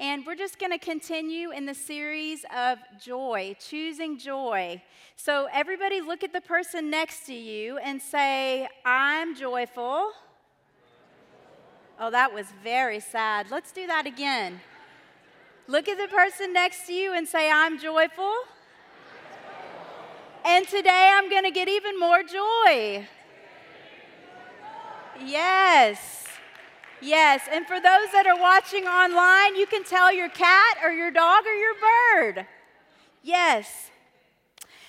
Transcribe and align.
And 0.00 0.24
we're 0.24 0.34
just 0.34 0.58
going 0.58 0.72
to 0.72 0.78
continue 0.78 1.50
in 1.50 1.66
the 1.66 1.74
series 1.74 2.46
of 2.56 2.78
joy, 2.98 3.54
choosing 3.60 4.18
joy. 4.18 4.82
So, 5.14 5.46
everybody, 5.52 6.00
look 6.00 6.24
at 6.24 6.32
the 6.32 6.40
person 6.40 6.88
next 6.88 7.26
to 7.26 7.34
you 7.34 7.76
and 7.76 8.00
say, 8.00 8.66
I'm 8.82 9.36
joyful. 9.36 10.12
Oh, 12.00 12.10
that 12.10 12.32
was 12.32 12.46
very 12.64 12.98
sad. 12.98 13.50
Let's 13.50 13.72
do 13.72 13.86
that 13.88 14.06
again. 14.06 14.62
Look 15.66 15.86
at 15.86 15.98
the 15.98 16.08
person 16.08 16.54
next 16.54 16.86
to 16.86 16.94
you 16.94 17.12
and 17.12 17.28
say, 17.28 17.50
I'm 17.52 17.78
joyful. 17.78 18.32
And 20.46 20.66
today 20.66 21.12
I'm 21.12 21.28
going 21.28 21.44
to 21.44 21.50
get 21.50 21.68
even 21.68 22.00
more 22.00 22.22
joy. 22.22 23.06
Yes. 25.22 26.29
Yes. 27.02 27.48
And 27.50 27.66
for 27.66 27.76
those 27.80 28.12
that 28.12 28.26
are 28.26 28.38
watching 28.38 28.84
online, 28.84 29.56
you 29.56 29.66
can 29.66 29.84
tell 29.84 30.12
your 30.12 30.28
cat 30.28 30.76
or 30.84 30.90
your 30.90 31.10
dog 31.10 31.44
or 31.46 31.54
your 31.54 31.74
bird. 31.74 32.46
Yes. 33.22 33.90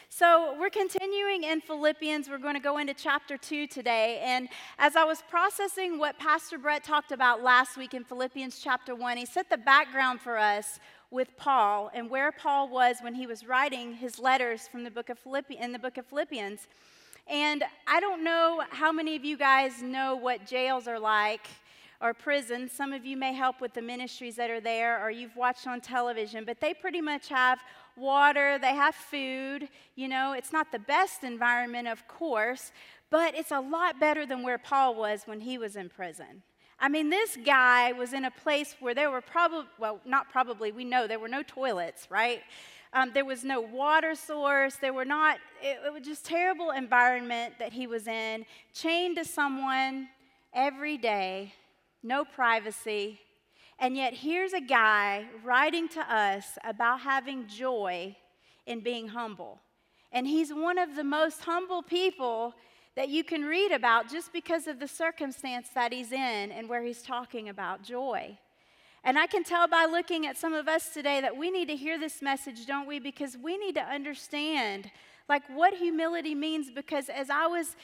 So, 0.09 0.55
we're 0.59 0.70
continuing 0.70 1.45
in 1.45 1.61
Philippians. 1.61 2.29
We're 2.29 2.37
going 2.37 2.53
to 2.53 2.59
go 2.59 2.77
into 2.77 2.93
chapter 2.93 3.37
2 3.37 3.65
today. 3.67 4.21
And 4.23 4.49
as 4.77 4.95
I 4.95 5.03
was 5.05 5.23
processing 5.29 5.97
what 5.97 6.20
Pastor 6.20 6.57
Brett 6.57 6.84
talked 6.84 7.11
about 7.13 7.41
last 7.41 7.77
week 7.77 7.93
in 7.93 8.03
Philippians 8.03 8.59
chapter 8.59 8.93
1, 8.93 9.17
he 9.17 9.25
set 9.25 9.49
the 9.49 9.57
background 9.57 10.20
for 10.20 10.37
us 10.37 10.79
with 11.12 11.35
Paul 11.37 11.89
and 11.93 12.09
where 12.09 12.31
Paul 12.31 12.70
was 12.70 12.98
when 13.01 13.15
he 13.15 13.25
was 13.25 13.48
writing 13.48 13.93
his 13.93 14.20
letters 14.20 14.67
from 14.67 14.84
the 14.84 14.91
book 14.91 15.09
of 15.09 15.17
Philippi- 15.17 15.57
in 15.57 15.71
the 15.71 15.79
book 15.79 15.98
of 15.98 16.05
Philippians. 16.05 16.67
And 17.27 17.63
I 17.87 17.99
don't 17.99 18.23
know 18.23 18.63
how 18.70 18.91
many 18.91 19.15
of 19.15 19.23
you 19.23 19.37
guys 19.37 19.81
know 19.81 20.15
what 20.15 20.45
jails 20.45 20.87
are 20.87 20.99
like 20.99 21.48
or 22.01 22.13
prisons. 22.13 22.71
Some 22.71 22.93
of 22.93 23.05
you 23.05 23.15
may 23.15 23.33
help 23.33 23.61
with 23.61 23.73
the 23.73 23.81
ministries 23.81 24.35
that 24.37 24.49
are 24.49 24.59
there 24.59 25.03
or 25.03 25.11
you've 25.11 25.35
watched 25.35 25.67
on 25.67 25.81
television, 25.81 26.43
but 26.45 26.59
they 26.59 26.73
pretty 26.73 27.01
much 27.01 27.29
have 27.29 27.59
water, 27.95 28.57
they 28.59 28.73
have 28.76 28.95
food. 28.95 29.70
You 29.95 30.07
know, 30.07 30.34
it's 30.34 30.51
not 30.51 30.71
the 30.71 30.79
best 30.79 31.23
environment, 31.23 31.87
of 31.87 32.07
course, 32.07 32.71
but 33.09 33.35
it's 33.35 33.51
a 33.51 33.59
lot 33.59 33.99
better 33.99 34.26
than 34.26 34.41
where 34.41 34.57
Paul 34.57 34.95
was 34.95 35.23
when 35.26 35.41
he 35.41 35.57
was 35.57 35.76
in 35.76 35.89
prison. 35.89 36.41
I 36.79 36.89
mean, 36.89 37.11
this 37.11 37.37
guy 37.45 37.91
was 37.91 38.13
in 38.13 38.26
a 38.26 38.31
place 38.31 38.76
where 38.79 38.95
there 38.95 39.11
were 39.11 39.21
probably, 39.21 39.67
well, 39.77 39.99
not 40.04 40.31
probably, 40.31 40.71
we 40.71 40.83
know 40.83 41.05
there 41.05 41.20
were 41.20 41.27
no 41.27 41.43
toilets, 41.43 42.07
right? 42.09 42.41
Um, 42.93 43.11
there 43.13 43.23
was 43.23 43.43
no 43.43 43.61
water 43.61 44.15
source. 44.15 44.76
There 44.76 44.91
were 44.91 45.05
not, 45.05 45.37
it, 45.61 45.79
it 45.85 45.93
was 45.93 46.04
just 46.04 46.26
terrible 46.26 46.71
environment 46.71 47.54
that 47.59 47.71
he 47.71 47.85
was 47.85 48.07
in, 48.07 48.45
chained 48.73 49.17
to 49.17 49.26
someone 49.26 50.09
every 50.54 50.98
day, 50.98 51.54
no 52.04 52.26
privacy. 52.26 53.20
And 53.80 53.96
yet, 53.96 54.13
here's 54.13 54.54
a 54.54 54.62
guy 54.62 55.26
writing 55.44 55.88
to 55.90 56.02
us 56.02 56.57
about 56.63 57.02
having 57.02 57.48
joy 57.48 58.16
in 58.66 58.82
being 58.82 59.07
humble. 59.07 59.60
And 60.12 60.27
he's 60.27 60.54
one 60.54 60.77
of 60.77 60.96
the 60.96 61.04
most 61.04 61.41
humble 61.41 61.82
people 61.82 62.54
that 62.96 63.10
you 63.10 63.24
can 63.24 63.44
read 63.44 63.72
about 63.72 64.09
just 64.09 64.34
because 64.34 64.68
of 64.68 64.79
the 64.79 64.88
circumstance 64.88 65.69
that 65.74 65.94
he's 65.94 66.12
in 66.12 66.52
and 66.52 66.68
where 66.68 66.84
he's 66.84 67.02
talking 67.02 67.50
about 67.50 67.84
joy. 67.84 68.38
And 69.03 69.18
I 69.18 69.25
can 69.25 69.44
tell 69.44 69.68
by 69.68 69.85
looking 69.85 70.28
at 70.28 70.38
some 70.38 70.53
of 70.53 70.68
us 70.68 70.94
today 70.94 71.22
that 71.22 71.35
we 71.35 71.50
need 71.50 71.69
to 71.69 71.75
hear 71.75 71.97
this 71.97 72.22
message, 72.22 72.68
don't 72.68 72.88
we? 72.88 73.00
Because 73.00 73.38
we 73.38 73.57
need 73.57 73.75
to 73.75 73.81
understand 73.81 74.91
like 75.28 75.44
what 75.50 75.74
humility 75.74 76.35
means 76.35 76.69
because 76.69 77.07
as 77.07 77.29
I 77.29 77.47
was 77.47 77.75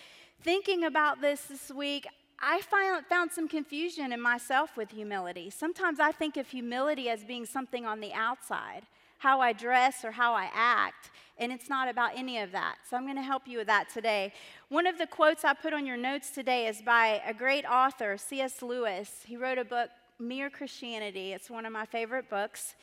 thinking 0.43 0.83
about 0.83 1.21
this 1.21 1.43
this 1.43 1.71
week, 1.71 2.05
I 2.39 2.61
found, 2.61 3.31
some 3.31 3.47
confusion 3.47 4.13
in 4.13 4.21
myself 4.21 4.77
with 4.77 4.91
humility. 4.91 5.49
Sometimes 5.49 5.99
I 5.99 6.11
think 6.11 6.37
of 6.37 6.47
humility 6.47 7.09
as 7.09 7.23
being 7.23 7.45
something 7.45 7.85
on 7.85 7.99
the 7.99 8.13
outside 8.13 8.83
how 9.19 9.41
I 9.41 9.53
dress 9.53 10.05
or 10.05 10.11
how 10.11 10.33
I 10.33 10.49
act. 10.53 11.09
And 11.39 11.51
it's 11.51 11.69
not 11.69 11.87
about 11.87 12.11
any 12.15 12.39
of 12.39 12.51
that. 12.51 12.75
So 12.89 12.97
I'm 12.97 13.03
going 13.03 13.15
to 13.15 13.21
help 13.21 13.47
you 13.47 13.57
with 13.59 13.67
that 13.67 13.89
today. 13.89 14.33
One 14.69 14.87
of 14.87 14.97
the 14.97 15.07
quotes 15.07 15.43
I 15.43 15.53
put 15.53 15.73
on 15.73 15.85
your 15.85 15.97
notes 15.97 16.31
today 16.31 16.67
is 16.67 16.81
by 16.81 17.21
a 17.25 17.33
great 17.33 17.65
author, 17.65 18.17
C.S. 18.17 18.61
Lewis. 18.61 19.23
He 19.25 19.37
wrote 19.37 19.57
a 19.57 19.65
book, 19.65 19.89
Mere 20.19 20.49
Christianity. 20.49 21.33
It's 21.33 21.49
one 21.49 21.65
of 21.65 21.73
my 21.73 21.85
favorite 21.85 22.29
books. 22.29 22.75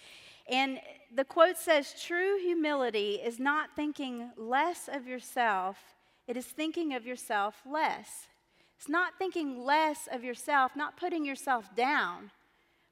And 0.48 0.78
the 1.14 1.24
quote 1.24 1.56
says 1.56 1.94
True 2.00 2.38
humility 2.40 3.14
is 3.14 3.40
not 3.40 3.70
thinking 3.74 4.30
less 4.36 4.88
of 4.92 5.06
yourself, 5.06 5.78
it 6.26 6.36
is 6.36 6.46
thinking 6.46 6.94
of 6.94 7.06
yourself 7.06 7.62
less. 7.66 8.28
It's 8.76 8.88
not 8.88 9.18
thinking 9.18 9.64
less 9.64 10.08
of 10.10 10.24
yourself, 10.24 10.72
not 10.76 10.96
putting 10.96 11.24
yourself 11.24 11.74
down, 11.74 12.30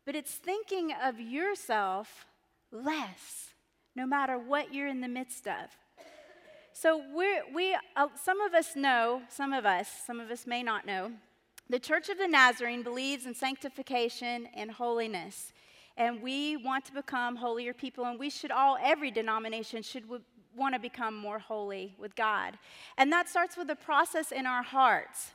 but 0.05 0.15
it's 0.15 0.33
thinking 0.33 0.93
of 0.93 1.21
yourself 1.21 2.27
less, 2.71 3.51
no 3.95 4.07
matter 4.07 4.39
what 4.39 4.73
you're 4.73 4.89
in 4.89 5.01
the 5.01 5.09
midst 5.09 5.47
of. 5.47 5.77
So 6.73 7.03
we're, 7.13 7.43
we, 7.55 7.77
uh, 7.97 8.09
some 8.21 8.41
of 8.41 8.55
us 8.55 8.75
know, 8.75 9.23
some 9.29 9.53
of 9.53 9.67
us, 9.67 9.89
some 10.07 10.19
of 10.19 10.31
us 10.31 10.47
may 10.47 10.63
not 10.63 10.87
know, 10.87 11.13
the 11.69 11.79
Church 11.79 12.09
of 12.09 12.19
the 12.19 12.27
Nazarene 12.27 12.83
believes 12.83 13.27
in 13.27 13.35
sanctification 13.35 14.49
and 14.55 14.71
holiness. 14.71 15.53
And 15.97 16.23
we 16.23 16.57
want 16.57 16.85
to 16.87 16.93
become 16.93 17.37
holier 17.37 17.75
people, 17.75 18.05
and 18.07 18.19
we 18.19 18.31
should 18.31 18.51
all, 18.51 18.79
every 18.83 19.11
denomination 19.11 19.83
should 19.83 20.05
w- 20.05 20.23
want 20.57 20.75
to 20.75 20.81
become 20.81 21.15
more 21.15 21.39
holy 21.39 21.95
with 21.99 22.17
God. 22.17 22.59
And 22.97 23.13
that 23.13 23.29
starts 23.29 23.57
with 23.57 23.71
a 23.71 23.77
process 23.77 24.33
in 24.33 24.47
our 24.47 24.63
hearts. 24.63 25.33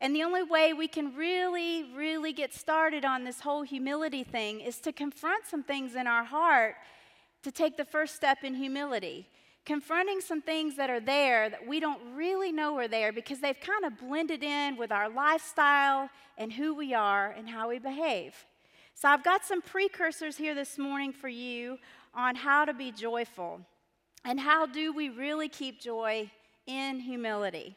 And 0.00 0.14
the 0.14 0.22
only 0.22 0.44
way 0.44 0.72
we 0.72 0.86
can 0.86 1.16
really, 1.16 1.84
really 1.94 2.32
get 2.32 2.54
started 2.54 3.04
on 3.04 3.24
this 3.24 3.40
whole 3.40 3.62
humility 3.62 4.22
thing 4.22 4.60
is 4.60 4.78
to 4.80 4.92
confront 4.92 5.46
some 5.46 5.64
things 5.64 5.96
in 5.96 6.06
our 6.06 6.24
heart 6.24 6.76
to 7.42 7.50
take 7.50 7.76
the 7.76 7.84
first 7.84 8.14
step 8.14 8.38
in 8.44 8.54
humility. 8.54 9.28
Confronting 9.66 10.20
some 10.20 10.40
things 10.40 10.76
that 10.76 10.88
are 10.88 11.00
there 11.00 11.50
that 11.50 11.66
we 11.66 11.80
don't 11.80 12.00
really 12.14 12.52
know 12.52 12.76
are 12.78 12.88
there 12.88 13.12
because 13.12 13.40
they've 13.40 13.60
kind 13.60 13.84
of 13.84 13.98
blended 13.98 14.42
in 14.42 14.76
with 14.76 14.92
our 14.92 15.08
lifestyle 15.08 16.08
and 16.38 16.52
who 16.52 16.74
we 16.74 16.94
are 16.94 17.32
and 17.32 17.48
how 17.48 17.68
we 17.68 17.78
behave. 17.78 18.34
So, 18.94 19.08
I've 19.08 19.22
got 19.22 19.44
some 19.44 19.60
precursors 19.60 20.36
here 20.36 20.54
this 20.54 20.78
morning 20.78 21.12
for 21.12 21.28
you 21.28 21.78
on 22.14 22.34
how 22.34 22.64
to 22.64 22.72
be 22.72 22.90
joyful 22.90 23.60
and 24.24 24.40
how 24.40 24.66
do 24.66 24.92
we 24.92 25.08
really 25.08 25.48
keep 25.48 25.80
joy 25.80 26.30
in 26.66 27.00
humility. 27.00 27.76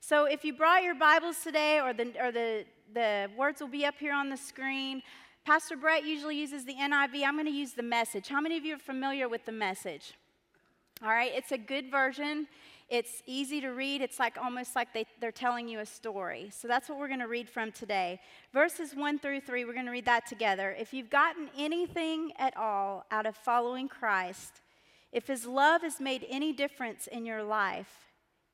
So 0.00 0.24
if 0.24 0.44
you 0.44 0.52
brought 0.52 0.82
your 0.82 0.94
Bibles 0.94 1.38
today, 1.42 1.80
or 1.80 1.92
the, 1.92 2.12
or 2.20 2.30
the, 2.30 2.64
the 2.94 3.28
words 3.36 3.60
will 3.60 3.68
be 3.68 3.84
up 3.84 3.96
here 3.98 4.12
on 4.12 4.28
the 4.28 4.36
screen, 4.36 5.02
Pastor 5.44 5.76
Brett 5.76 6.04
usually 6.04 6.36
uses 6.36 6.64
the 6.64 6.74
NIV. 6.74 7.24
I'm 7.24 7.34
going 7.34 7.46
to 7.46 7.52
use 7.52 7.72
the 7.72 7.82
message. 7.82 8.28
How 8.28 8.40
many 8.40 8.56
of 8.56 8.64
you 8.64 8.74
are 8.74 8.78
familiar 8.78 9.28
with 9.28 9.44
the 9.44 9.52
message? 9.52 10.14
All 11.02 11.08
right, 11.08 11.30
it's 11.34 11.52
a 11.52 11.58
good 11.58 11.90
version. 11.90 12.46
It's 12.88 13.22
easy 13.26 13.60
to 13.60 13.70
read. 13.70 14.00
It's 14.00 14.20
like 14.20 14.38
almost 14.38 14.76
like 14.76 14.94
they, 14.94 15.06
they're 15.20 15.32
telling 15.32 15.68
you 15.68 15.80
a 15.80 15.86
story. 15.86 16.50
So 16.52 16.68
that's 16.68 16.88
what 16.88 16.98
we're 16.98 17.08
going 17.08 17.20
to 17.20 17.28
read 17.28 17.48
from 17.48 17.72
today. 17.72 18.20
Verses 18.52 18.94
1 18.94 19.18
through 19.18 19.40
3, 19.40 19.64
we're 19.64 19.72
going 19.72 19.86
to 19.86 19.92
read 19.92 20.06
that 20.06 20.26
together. 20.26 20.74
If 20.78 20.94
you've 20.94 21.10
gotten 21.10 21.48
anything 21.56 22.32
at 22.38 22.56
all 22.56 23.04
out 23.10 23.26
of 23.26 23.36
following 23.36 23.88
Christ, 23.88 24.60
if 25.12 25.26
his 25.26 25.46
love 25.46 25.82
has 25.82 26.00
made 26.00 26.24
any 26.28 26.52
difference 26.52 27.08
in 27.08 27.26
your 27.26 27.42
life, 27.42 28.06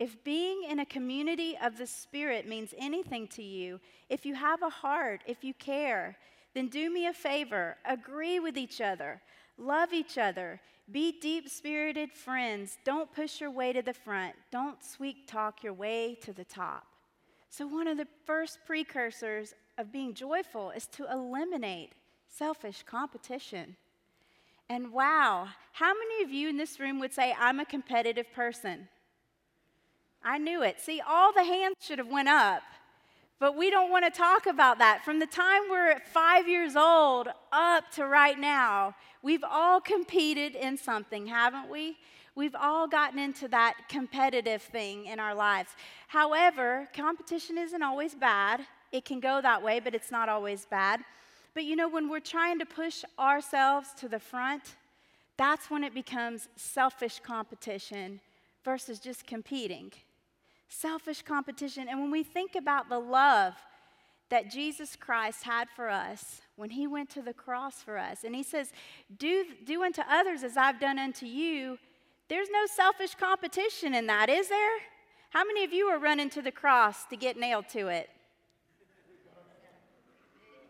if 0.03 0.25
being 0.25 0.65
in 0.69 0.81
a 0.81 0.85
community 0.85 1.57
of 1.63 1.79
the 1.79 1.87
Spirit 1.87 2.49
means 2.49 2.75
anything 2.77 3.29
to 3.29 3.41
you, 3.41 3.79
if 4.09 4.27
you 4.27 4.35
have 4.35 4.61
a 4.61 4.69
heart, 4.69 5.21
if 5.29 5.45
you 5.45 5.55
care, 5.55 6.17
then 6.55 6.67
do 6.67 6.91
me 6.91 7.07
a 7.07 7.13
favor 7.13 7.77
agree 7.85 8.41
with 8.41 8.59
each 8.59 8.81
other, 8.81 9.23
love 9.57 9.93
each 9.93 10.19
other, 10.19 10.61
be 10.91 11.21
deep 11.21 11.49
spirited 11.49 12.11
friends. 12.11 12.79
Don't 12.85 13.13
push 13.13 13.41
your 13.41 13.53
way 13.53 13.73
to 13.73 13.81
the 13.81 13.95
front, 13.95 14.35
don't 14.51 14.83
sweet 14.83 15.29
talk 15.29 15.63
your 15.63 15.73
way 15.73 16.19
to 16.23 16.33
the 16.33 16.45
top. 16.45 16.85
So, 17.49 17.65
one 17.69 17.87
of 17.87 17.97
the 17.97 18.09
first 18.27 18.59
precursors 18.67 19.55
of 19.79 19.93
being 19.93 20.15
joyful 20.15 20.73
is 20.73 20.89
to 20.97 21.09
eliminate 21.13 21.93
selfish 22.27 22.83
competition. 22.83 23.77
And 24.69 24.93
wow, 24.93 25.47
how 25.71 25.93
many 25.95 26.25
of 26.25 26.31
you 26.33 26.49
in 26.49 26.57
this 26.57 26.81
room 26.81 26.99
would 26.99 27.13
say, 27.13 27.37
I'm 27.39 27.61
a 27.61 27.65
competitive 27.65 28.33
person? 28.33 28.89
I 30.25 30.39
knew 30.39 30.63
it. 30.63 30.81
See, 30.81 31.01
all 31.07 31.33
the 31.33 31.45
hands 31.45 31.77
should 31.81 31.99
have 31.99 32.09
went 32.09 32.29
up. 32.29 32.63
But 33.39 33.57
we 33.57 33.71
don't 33.71 33.91
want 33.91 34.05
to 34.05 34.11
talk 34.11 34.47
about 34.47 34.79
that. 34.79 35.05
From 35.05 35.19
the 35.19 35.27
time 35.27 35.63
we're 35.69 35.99
five 36.13 36.47
years 36.47 36.77
old 36.77 37.27
up 37.51 37.91
to 37.93 38.07
right 38.07 38.39
now, 38.39 38.95
we've 39.21 39.43
all 39.43 39.81
competed 39.81 40.55
in 40.55 40.77
something, 40.77 41.27
haven't 41.27 41.69
we? 41.69 41.97
We've 42.37 42.55
all 42.55 42.87
gotten 42.87 43.19
into 43.19 43.49
that 43.49 43.75
competitive 43.89 44.63
thing 44.63 45.07
in 45.07 45.19
our 45.19 45.35
lives. 45.35 45.71
However, 46.07 46.89
competition 46.95 47.59
isn't 47.59 47.83
always 47.83 48.15
bad. 48.15 48.61
It 48.93 49.05
can 49.05 49.19
go 49.19 49.41
that 49.41 49.61
way, 49.61 49.81
but 49.81 49.93
it's 49.93 50.13
not 50.13 50.29
always 50.29 50.65
bad. 50.65 51.01
But 51.53 51.65
you 51.65 51.75
know, 51.75 51.89
when 51.89 52.09
we're 52.09 52.21
trying 52.21 52.61
to 52.61 52.65
push 52.65 53.03
ourselves 53.19 53.89
to 53.99 54.09
the 54.09 54.21
front, 54.21 54.77
that's 55.37 55.69
when 55.69 55.83
it 55.83 55.95
becomes 55.95 56.49
selfish 56.55 57.19
competition 57.19 58.21
versus 58.65 59.01
just 59.01 59.27
competing 59.27 59.91
selfish 60.73 61.23
competition. 61.23 61.89
And 61.89 62.01
when 62.01 62.11
we 62.11 62.23
think 62.23 62.55
about 62.55 62.89
the 62.89 62.99
love 62.99 63.55
that 64.31 64.51
Jesus 64.51 64.97
Christ 64.97 65.45
had 65.45 65.69
for 65.77 65.91
us 65.91 66.41
when 66.57 66.71
he 66.71 66.87
went 66.87 67.11
to 67.11 67.21
the 67.21 67.35
cross 67.35 67.83
for 67.83 67.99
us. 67.99 68.25
And 68.25 68.35
he 68.35 68.43
says, 68.43 68.73
Do, 69.19 69.45
do 69.65 69.83
unto 69.83 70.01
others 70.09 70.43
as 70.43 70.57
I've 70.57 70.81
done 70.81 70.99
unto 70.99 71.27
you. 71.27 71.79
There's 72.29 72.49
no 72.51 72.65
selfish 72.65 73.15
competition 73.15 73.95
in 73.95 74.07
that, 74.07 74.31
is 74.31 74.49
there? 74.49 74.79
How 75.31 75.45
many 75.45 75.65
of 75.65 75.73
you 75.75 75.87
are 75.89 75.99
running 75.99 76.31
to 76.31 76.41
the 76.41 76.51
cross 76.51 77.05
to 77.11 77.17
get 77.17 77.37
nailed 77.37 77.69
to 77.71 77.89
it? 77.89 78.09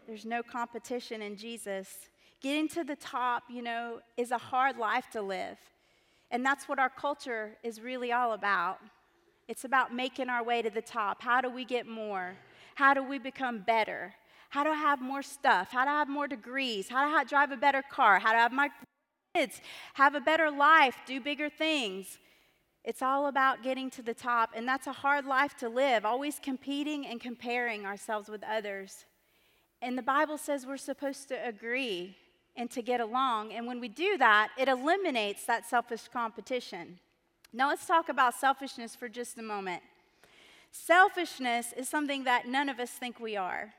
There's 0.08 0.24
no 0.24 0.42
competition 0.42 1.22
in 1.22 1.36
Jesus. 1.36 1.88
Getting 2.40 2.68
to 2.70 2.82
the 2.82 2.96
top, 2.96 3.44
you 3.48 3.62
know, 3.62 4.00
is 4.16 4.32
a 4.32 4.38
hard 4.38 4.76
life 4.76 5.06
to 5.12 5.22
live. 5.22 5.58
And 6.32 6.44
that's 6.44 6.68
what 6.68 6.80
our 6.80 6.90
culture 6.90 7.52
is 7.62 7.80
really 7.80 8.10
all 8.10 8.32
about. 8.32 8.80
It's 9.52 9.66
about 9.66 9.94
making 9.94 10.30
our 10.30 10.42
way 10.42 10.62
to 10.62 10.70
the 10.70 10.80
top. 10.80 11.20
How 11.20 11.42
do 11.42 11.50
we 11.50 11.66
get 11.66 11.86
more? 11.86 12.36
How 12.74 12.94
do 12.94 13.02
we 13.02 13.18
become 13.18 13.58
better? 13.58 14.14
How 14.48 14.64
do 14.64 14.70
I 14.70 14.76
have 14.76 15.02
more 15.02 15.22
stuff? 15.22 15.72
How 15.72 15.84
do 15.84 15.90
I 15.90 15.98
have 15.98 16.08
more 16.08 16.26
degrees? 16.26 16.88
How 16.88 17.06
do 17.06 17.14
I 17.14 17.24
drive 17.24 17.52
a 17.52 17.58
better 17.58 17.82
car? 17.82 18.18
How 18.18 18.30
do 18.30 18.38
I 18.38 18.40
have 18.40 18.52
my 18.52 18.70
kids 19.34 19.60
have 19.92 20.14
a 20.14 20.22
better 20.22 20.50
life, 20.50 20.96
do 21.06 21.20
bigger 21.20 21.50
things? 21.50 22.18
It's 22.82 23.02
all 23.02 23.26
about 23.26 23.62
getting 23.62 23.90
to 23.90 24.00
the 24.00 24.14
top, 24.14 24.52
and 24.56 24.66
that's 24.66 24.86
a 24.86 24.92
hard 24.92 25.26
life 25.26 25.54
to 25.58 25.68
live, 25.68 26.06
always 26.06 26.38
competing 26.38 27.06
and 27.06 27.20
comparing 27.20 27.84
ourselves 27.84 28.30
with 28.30 28.42
others. 28.44 29.04
And 29.82 29.98
the 29.98 30.02
Bible 30.02 30.38
says 30.38 30.64
we're 30.64 30.78
supposed 30.78 31.28
to 31.28 31.46
agree 31.46 32.16
and 32.56 32.70
to 32.70 32.80
get 32.80 33.02
along, 33.02 33.52
and 33.52 33.66
when 33.66 33.80
we 33.80 33.88
do 33.88 34.16
that, 34.16 34.48
it 34.58 34.68
eliminates 34.68 35.44
that 35.44 35.68
selfish 35.68 36.08
competition. 36.08 37.00
Now, 37.52 37.68
let's 37.68 37.86
talk 37.86 38.08
about 38.08 38.34
selfishness 38.34 38.96
for 38.96 39.08
just 39.08 39.38
a 39.38 39.42
moment. 39.42 39.82
Selfishness 40.70 41.74
is 41.76 41.88
something 41.88 42.24
that 42.24 42.48
none 42.48 42.70
of 42.70 42.80
us 42.80 42.90
think 42.90 43.20
we 43.20 43.36
are. 43.36 43.74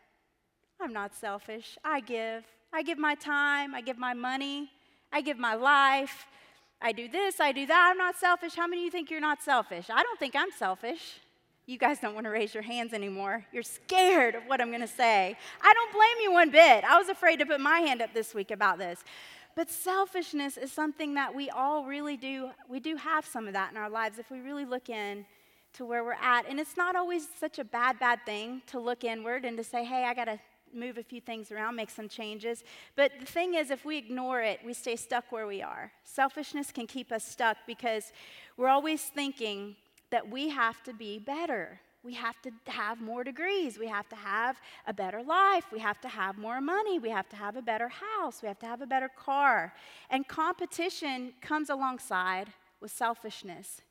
I'm 0.80 0.94
not 0.94 1.16
selfish. 1.16 1.78
I 1.84 2.00
give. 2.00 2.44
I 2.72 2.84
give 2.84 3.00
my 3.00 3.16
time. 3.16 3.74
I 3.74 3.82
give 3.82 3.98
my 3.98 4.14
money. 4.14 4.70
I 5.12 5.22
give 5.22 5.40
my 5.40 5.56
life. 5.56 6.28
I 6.82 6.92
do 6.92 7.08
this. 7.08 7.40
I 7.40 7.52
do 7.52 7.66
that. 7.66 7.90
I'm 7.90 7.98
not 7.98 8.16
selfish. 8.16 8.56
How 8.56 8.68
many 8.68 8.82
of 8.82 8.86
you 8.86 8.92
think 8.92 9.10
you're 9.10 9.22
not 9.22 9.42
selfish? 9.42 9.90
I 9.90 10.04
don't 10.04 10.20
think 10.20 10.36
I'm 10.36 10.52
selfish. 10.52 11.20
You 11.66 11.78
guys 11.78 12.00
don't 12.00 12.14
want 12.14 12.26
to 12.26 12.30
raise 12.30 12.54
your 12.54 12.64
hands 12.64 12.94
anymore. 12.94 13.46
You're 13.54 13.64
scared 13.64 14.36
of 14.36 14.44
what 14.48 14.60
I'm 14.60 14.68
going 14.68 14.82
to 14.82 14.88
say. 14.88 15.38
I 15.62 15.74
don't 15.74 15.94
blame 15.94 16.22
you 16.22 16.32
one 16.34 16.52
bit. 16.52 16.84
I 16.84 16.98
was 16.98 17.08
afraid 17.08 17.40
to 17.40 17.46
put 17.46 17.62
my 17.62 17.80
hand 17.80 18.02
up 18.02 18.14
this 18.14 18.36
week 18.36 18.52
about 18.52 18.78
this. 18.78 19.04
But 19.56 19.70
selfishness 19.70 20.58
is 20.58 20.72
something 20.72 21.14
that 21.14 21.34
we 21.34 21.50
all 21.50 21.86
really 21.86 22.18
do. 22.18 22.50
We 22.68 22.80
do 22.80 22.96
have 22.96 23.26
some 23.26 23.48
of 23.48 23.54
that 23.54 23.72
in 23.72 23.78
our 23.78 23.90
lives 23.90 24.18
if 24.20 24.32
we 24.32 24.40
really 24.40 24.66
look 24.66 24.90
in 24.90 25.26
to 25.74 25.86
where 25.86 26.04
we're 26.04 26.14
at. 26.14 26.48
And 26.48 26.60
it's 26.60 26.78
not 26.78 26.96
always 26.96 27.28
such 27.40 27.60
a 27.60 27.64
bad, 27.64 28.00
bad 28.00 28.20
thing 28.26 28.62
to 28.68 28.80
look 28.80 29.04
inward 29.04 29.46
and 29.46 29.58
to 29.58 29.64
say, 29.64 29.84
hey, 29.84 30.06
I 30.06 30.14
got 30.14 30.26
to 30.26 30.40
move 30.74 30.98
a 30.98 31.04
few 31.04 31.22
things 31.22 31.52
around, 31.52 31.76
make 31.76 31.90
some 31.90 32.10
changes. 32.10 32.64
But 32.96 33.12
the 33.20 33.26
thing 33.26 33.54
is, 33.54 33.70
if 33.70 33.86
we 33.86 33.98
ignore 33.98 34.42
it, 34.42 34.60
we 34.66 34.74
stay 34.74 34.96
stuck 34.96 35.32
where 35.32 35.46
we 35.46 35.62
are. 35.62 35.92
Selfishness 36.04 36.72
can 36.72 36.88
keep 36.88 37.12
us 37.12 37.24
stuck 37.24 37.58
because 37.68 38.12
we're 38.58 38.70
always 38.70 39.04
thinking 39.04 39.76
that 40.10 40.30
we 40.30 40.50
have 40.50 40.82
to 40.84 40.94
be 40.94 41.20
better. 41.20 41.80
We 42.04 42.14
have 42.16 42.42
to 42.42 42.52
have 42.66 43.00
more 43.00 43.24
degrees. 43.24 43.80
We 43.80 43.88
have 43.88 44.10
to 44.10 44.16
have 44.16 44.60
a 44.86 44.94
better 44.94 45.24
life. 45.24 45.66
We 45.72 45.80
have 45.80 46.02
to 46.02 46.10
have 46.10 46.38
more 46.38 46.60
money. 46.60 47.00
We 47.00 47.10
have 47.10 47.30
to 47.30 47.36
have 47.38 47.56
a 47.56 47.62
better 47.62 47.90
house. 47.90 48.42
We 48.42 48.50
have 48.50 48.60
to 48.60 48.66
have 48.66 48.82
a 48.82 48.88
better 48.88 49.10
car. 49.10 49.74
And 50.10 50.28
competition 50.28 51.34
comes 51.42 51.70
alongside 51.70 52.50
with 52.82 52.92
selfishness. 52.92 53.82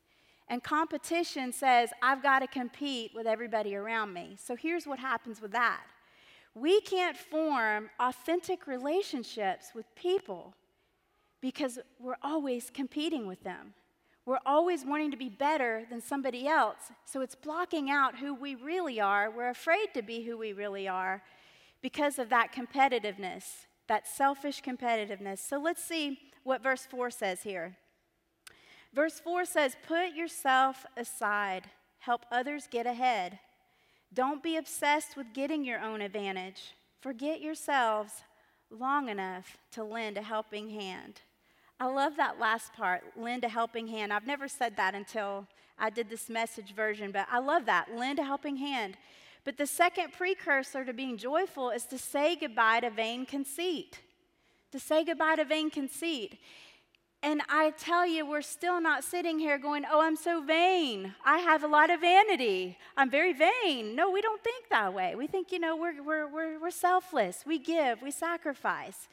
And 0.48 0.62
competition 0.62 1.52
says, 1.52 1.90
I've 2.02 2.22
got 2.22 2.40
to 2.40 2.46
compete 2.46 3.12
with 3.14 3.26
everybody 3.26 3.74
around 3.74 4.12
me. 4.12 4.36
So 4.38 4.54
here's 4.54 4.86
what 4.86 4.98
happens 4.98 5.40
with 5.40 5.52
that 5.52 5.82
we 6.54 6.82
can't 6.82 7.16
form 7.16 7.88
authentic 7.98 8.66
relationships 8.66 9.70
with 9.74 9.86
people 9.94 10.54
because 11.40 11.78
we're 11.98 12.18
always 12.22 12.70
competing 12.70 13.26
with 13.26 13.42
them. 13.42 13.72
We're 14.24 14.38
always 14.46 14.84
wanting 14.84 15.10
to 15.10 15.16
be 15.16 15.28
better 15.28 15.84
than 15.90 16.00
somebody 16.00 16.46
else. 16.46 16.92
So 17.04 17.20
it's 17.22 17.34
blocking 17.34 17.90
out 17.90 18.18
who 18.18 18.34
we 18.34 18.54
really 18.54 19.00
are. 19.00 19.30
We're 19.30 19.50
afraid 19.50 19.88
to 19.94 20.02
be 20.02 20.22
who 20.22 20.38
we 20.38 20.52
really 20.52 20.86
are 20.86 21.22
because 21.82 22.18
of 22.18 22.28
that 22.28 22.52
competitiveness, 22.52 23.66
that 23.88 24.06
selfish 24.06 24.62
competitiveness. 24.62 25.38
So 25.38 25.58
let's 25.58 25.82
see 25.82 26.18
what 26.44 26.62
verse 26.62 26.86
4 26.88 27.10
says 27.10 27.42
here. 27.42 27.76
Verse 28.94 29.18
4 29.18 29.44
says, 29.44 29.76
Put 29.86 30.14
yourself 30.14 30.86
aside, 30.96 31.64
help 31.98 32.24
others 32.30 32.68
get 32.70 32.86
ahead. 32.86 33.40
Don't 34.14 34.42
be 34.42 34.56
obsessed 34.56 35.16
with 35.16 35.32
getting 35.32 35.64
your 35.64 35.80
own 35.80 36.00
advantage. 36.00 36.74
Forget 37.00 37.40
yourselves 37.40 38.22
long 38.70 39.08
enough 39.08 39.56
to 39.72 39.82
lend 39.82 40.16
a 40.16 40.22
helping 40.22 40.70
hand. 40.70 41.22
I 41.82 41.86
love 41.86 42.14
that 42.18 42.38
last 42.38 42.72
part, 42.74 43.02
lend 43.16 43.42
a 43.42 43.48
helping 43.48 43.88
hand. 43.88 44.12
I've 44.12 44.24
never 44.24 44.46
said 44.46 44.76
that 44.76 44.94
until 44.94 45.48
I 45.76 45.90
did 45.90 46.08
this 46.08 46.28
message 46.28 46.76
version, 46.76 47.10
but 47.10 47.26
I 47.28 47.40
love 47.40 47.66
that, 47.66 47.88
lend 47.96 48.20
a 48.20 48.22
helping 48.22 48.54
hand. 48.54 48.96
But 49.42 49.56
the 49.56 49.66
second 49.66 50.12
precursor 50.12 50.84
to 50.84 50.92
being 50.92 51.16
joyful 51.16 51.70
is 51.70 51.84
to 51.86 51.98
say 51.98 52.36
goodbye 52.36 52.78
to 52.80 52.90
vain 52.90 53.26
conceit. 53.26 53.98
To 54.70 54.78
say 54.78 55.04
goodbye 55.04 55.34
to 55.34 55.44
vain 55.44 55.70
conceit. 55.70 56.38
And 57.20 57.42
I 57.48 57.72
tell 57.72 58.06
you, 58.06 58.26
we're 58.26 58.42
still 58.42 58.80
not 58.80 59.02
sitting 59.02 59.40
here 59.40 59.58
going, 59.58 59.82
Oh, 59.90 60.02
I'm 60.02 60.14
so 60.14 60.40
vain. 60.40 61.16
I 61.24 61.38
have 61.38 61.64
a 61.64 61.68
lot 61.68 61.90
of 61.90 62.00
vanity. 62.00 62.78
I'm 62.96 63.10
very 63.10 63.32
vain. 63.32 63.96
No, 63.96 64.08
we 64.08 64.22
don't 64.22 64.44
think 64.44 64.68
that 64.70 64.94
way. 64.94 65.16
We 65.16 65.26
think, 65.26 65.50
you 65.50 65.58
know, 65.58 65.74
we're, 65.74 66.00
we're, 66.00 66.32
we're, 66.32 66.60
we're 66.60 66.70
selfless. 66.70 67.42
We 67.44 67.58
give, 67.58 68.02
we 68.02 68.12
sacrifice. 68.12 69.08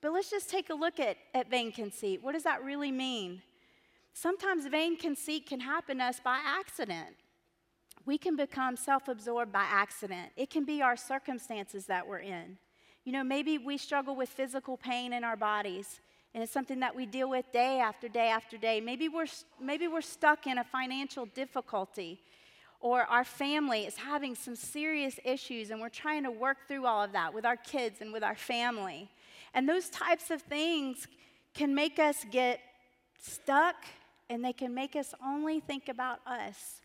But 0.00 0.12
let's 0.12 0.30
just 0.30 0.50
take 0.50 0.70
a 0.70 0.74
look 0.74 1.00
at, 1.00 1.16
at 1.34 1.50
vain 1.50 1.72
conceit. 1.72 2.22
What 2.22 2.32
does 2.32 2.44
that 2.44 2.62
really 2.62 2.92
mean? 2.92 3.42
Sometimes 4.12 4.66
vain 4.66 4.96
conceit 4.96 5.46
can 5.46 5.60
happen 5.60 5.98
to 5.98 6.04
us 6.04 6.20
by 6.20 6.38
accident. 6.44 7.16
We 8.04 8.18
can 8.18 8.36
become 8.36 8.76
self 8.76 9.08
absorbed 9.08 9.52
by 9.52 9.64
accident. 9.64 10.30
It 10.36 10.50
can 10.50 10.64
be 10.64 10.80
our 10.80 10.96
circumstances 10.96 11.86
that 11.86 12.06
we're 12.06 12.18
in. 12.18 12.56
You 13.04 13.12
know, 13.12 13.24
maybe 13.24 13.58
we 13.58 13.78
struggle 13.78 14.16
with 14.16 14.28
physical 14.28 14.76
pain 14.76 15.12
in 15.12 15.24
our 15.24 15.36
bodies 15.36 16.00
and 16.36 16.42
it's 16.42 16.52
something 16.52 16.80
that 16.80 16.94
we 16.94 17.06
deal 17.06 17.30
with 17.30 17.50
day 17.50 17.80
after 17.80 18.08
day 18.08 18.28
after 18.28 18.58
day. 18.58 18.78
Maybe 18.78 19.08
we're, 19.08 19.24
maybe 19.58 19.88
we're 19.88 20.02
stuck 20.02 20.46
in 20.46 20.58
a 20.58 20.64
financial 20.64 21.24
difficulty, 21.24 22.20
or 22.86 23.02
our 23.02 23.24
family 23.24 23.84
is 23.84 23.96
having 23.96 24.36
some 24.36 24.54
serious 24.54 25.18
issues, 25.24 25.70
and 25.70 25.80
we're 25.80 25.88
trying 25.88 26.22
to 26.22 26.30
work 26.30 26.58
through 26.68 26.86
all 26.86 27.02
of 27.02 27.10
that 27.12 27.34
with 27.34 27.44
our 27.44 27.56
kids 27.56 28.00
and 28.00 28.12
with 28.12 28.22
our 28.22 28.36
family. 28.36 29.10
And 29.54 29.68
those 29.68 29.88
types 29.88 30.30
of 30.30 30.42
things 30.42 31.08
can 31.52 31.74
make 31.74 31.98
us 31.98 32.24
get 32.30 32.60
stuck, 33.20 33.74
and 34.30 34.44
they 34.44 34.52
can 34.52 34.72
make 34.72 34.94
us 34.94 35.14
only 35.24 35.58
think 35.58 35.88
about 35.88 36.20
us. 36.26 36.80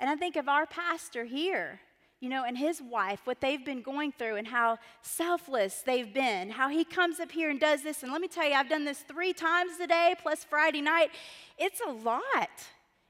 And 0.00 0.08
I 0.08 0.16
think 0.16 0.36
of 0.36 0.48
our 0.48 0.64
pastor 0.64 1.24
here 1.26 1.80
you 2.22 2.28
know, 2.28 2.44
and 2.44 2.56
his 2.56 2.80
wife, 2.80 3.18
what 3.24 3.40
they've 3.40 3.64
been 3.64 3.82
going 3.82 4.12
through 4.12 4.36
and 4.36 4.46
how 4.46 4.78
selfless 5.02 5.82
they've 5.84 6.14
been, 6.14 6.50
how 6.50 6.68
he 6.68 6.84
comes 6.84 7.18
up 7.18 7.32
here 7.32 7.50
and 7.50 7.58
does 7.58 7.82
this. 7.82 8.04
And 8.04 8.12
let 8.12 8.20
me 8.20 8.28
tell 8.28 8.48
you, 8.48 8.54
I've 8.54 8.68
done 8.68 8.84
this 8.84 9.00
three 9.00 9.32
times 9.32 9.72
a 9.82 9.88
day 9.88 10.14
plus 10.22 10.44
Friday 10.44 10.82
night. 10.82 11.10
It's 11.58 11.80
a 11.84 11.90
lot. 11.90 12.22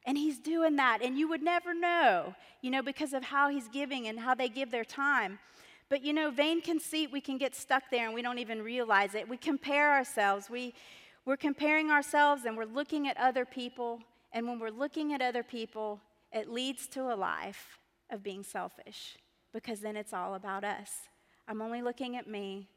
And 0.05 0.19
he's 0.19 0.39
doing 0.39 0.77
that. 0.77 1.01
And 1.03 1.17
you 1.17 1.29
would 1.29 1.43
never 1.43 1.75
know, 1.75 2.35
you 2.61 2.71
know, 2.71 2.83
because 2.83 3.13
of 3.13 3.23
how 3.25 3.49
he's 3.49 3.69
giving 3.69 4.09
and 4.09 4.19
how 4.19 4.35
they 4.35 4.49
give 4.49 4.71
their 4.71 4.85
time. 4.85 5.39
But, 5.89 6.03
you 6.03 6.13
know, 6.13 6.31
vain 6.31 6.61
conceit, 6.61 7.13
we 7.13 7.21
can 7.21 7.39
get 7.39 7.55
stuck 7.55 7.85
there 7.91 8.07
and 8.07 8.15
we 8.15 8.23
don't 8.23 8.39
even 8.39 8.63
realize 8.63 9.15
it. 9.15 9.29
We 9.29 9.37
compare 9.37 9.93
ourselves. 9.93 10.49
We, 10.49 10.75
we're 11.25 11.37
comparing 11.37 11.91
ourselves 11.91 12.45
and 12.45 12.57
we're 12.57 12.65
looking 12.65 13.09
at 13.09 13.17
other 13.17 13.45
people. 13.45 14.01
And 14.33 14.49
when 14.49 14.59
we're 14.59 14.71
looking 14.71 15.13
at 15.13 15.21
other 15.21 15.43
people, 15.43 16.01
it 16.33 16.49
leads 16.49 16.87
to 16.89 17.13
a 17.13 17.15
life 17.15 17.79
of 18.11 18.23
being 18.23 18.43
selfish 18.43 19.19
because 19.53 19.81
then 19.81 19.97
it's 19.97 20.13
all 20.13 20.35
about 20.35 20.65
us. 20.65 20.91
I'm 21.47 21.61
only 21.61 21.83
looking 21.83 22.17
at 22.17 22.27
me 22.27 22.69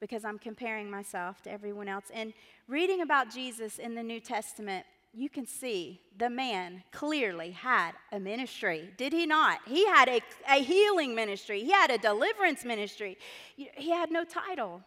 because 0.00 0.24
I'm 0.24 0.38
comparing 0.38 0.90
myself 0.90 1.42
to 1.42 1.50
everyone 1.52 1.88
else. 1.88 2.06
And 2.12 2.32
reading 2.68 3.02
about 3.02 3.30
Jesus 3.30 3.78
in 3.78 3.94
the 3.94 4.02
New 4.02 4.20
Testament, 4.20 4.86
you 5.12 5.28
can 5.28 5.46
see 5.46 6.00
the 6.16 6.30
man 6.30 6.82
clearly 6.92 7.50
had 7.50 7.92
a 8.12 8.20
ministry. 8.20 8.90
Did 8.96 9.12
he 9.12 9.26
not? 9.26 9.58
He 9.66 9.86
had 9.86 10.08
a, 10.08 10.20
a 10.48 10.62
healing 10.62 11.14
ministry, 11.14 11.62
he 11.64 11.72
had 11.72 11.90
a 11.90 11.98
deliverance 11.98 12.64
ministry. 12.64 13.18
He 13.56 13.90
had 13.90 14.10
no 14.10 14.24
title. 14.24 14.82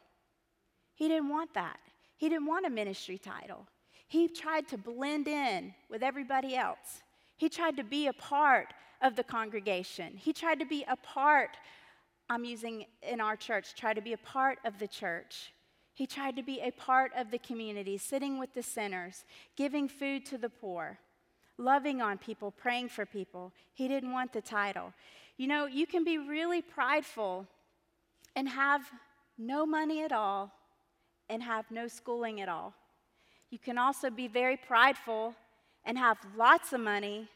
He 0.95 1.07
didn't 1.07 1.29
want 1.29 1.53
that. 1.55 1.79
He 2.17 2.29
didn't 2.29 2.45
want 2.45 2.65
a 2.65 2.69
ministry 2.69 3.17
title. 3.17 3.67
He 4.07 4.27
tried 4.27 4.67
to 4.69 4.77
blend 4.77 5.27
in 5.27 5.73
with 5.89 6.03
everybody 6.03 6.55
else. 6.55 7.01
He 7.35 7.49
tried 7.49 7.75
to 7.77 7.83
be 7.83 8.07
a 8.07 8.13
part 8.13 8.73
of 9.01 9.15
the 9.15 9.23
congregation. 9.23 10.15
He 10.15 10.31
tried 10.31 10.59
to 10.59 10.65
be 10.65 10.85
a 10.87 10.95
part, 10.95 11.57
I'm 12.29 12.45
using 12.45 12.85
in 13.01 13.19
our 13.19 13.35
church, 13.35 13.75
try 13.75 13.93
to 13.93 14.01
be 14.01 14.13
a 14.13 14.17
part 14.17 14.59
of 14.63 14.79
the 14.79 14.87
church. 14.87 15.52
He 15.93 16.07
tried 16.07 16.35
to 16.37 16.43
be 16.43 16.59
a 16.59 16.71
part 16.71 17.11
of 17.15 17.29
the 17.29 17.37
community, 17.37 17.97
sitting 17.97 18.39
with 18.39 18.53
the 18.53 18.63
sinners, 18.63 19.25
giving 19.55 19.87
food 19.87 20.25
to 20.27 20.37
the 20.37 20.49
poor, 20.49 20.99
loving 21.57 22.01
on 22.01 22.17
people, 22.17 22.51
praying 22.51 22.89
for 22.89 23.05
people. 23.05 23.51
He 23.73 23.87
didn't 23.87 24.11
want 24.11 24.33
the 24.33 24.41
title. 24.41 24.93
You 25.37 25.47
know, 25.47 25.65
you 25.65 25.85
can 25.85 26.03
be 26.03 26.17
really 26.17 26.61
prideful 26.61 27.47
and 28.35 28.49
have 28.49 28.81
no 29.37 29.65
money 29.65 30.03
at 30.03 30.11
all 30.11 30.51
and 31.29 31.43
have 31.43 31.69
no 31.69 31.87
schooling 31.87 32.41
at 32.41 32.49
all. 32.49 32.73
You 33.49 33.59
can 33.59 33.77
also 33.77 34.09
be 34.09 34.27
very 34.27 34.57
prideful 34.57 35.35
and 35.85 35.97
have 35.97 36.17
lots 36.35 36.73
of 36.73 36.81
money 36.81 37.27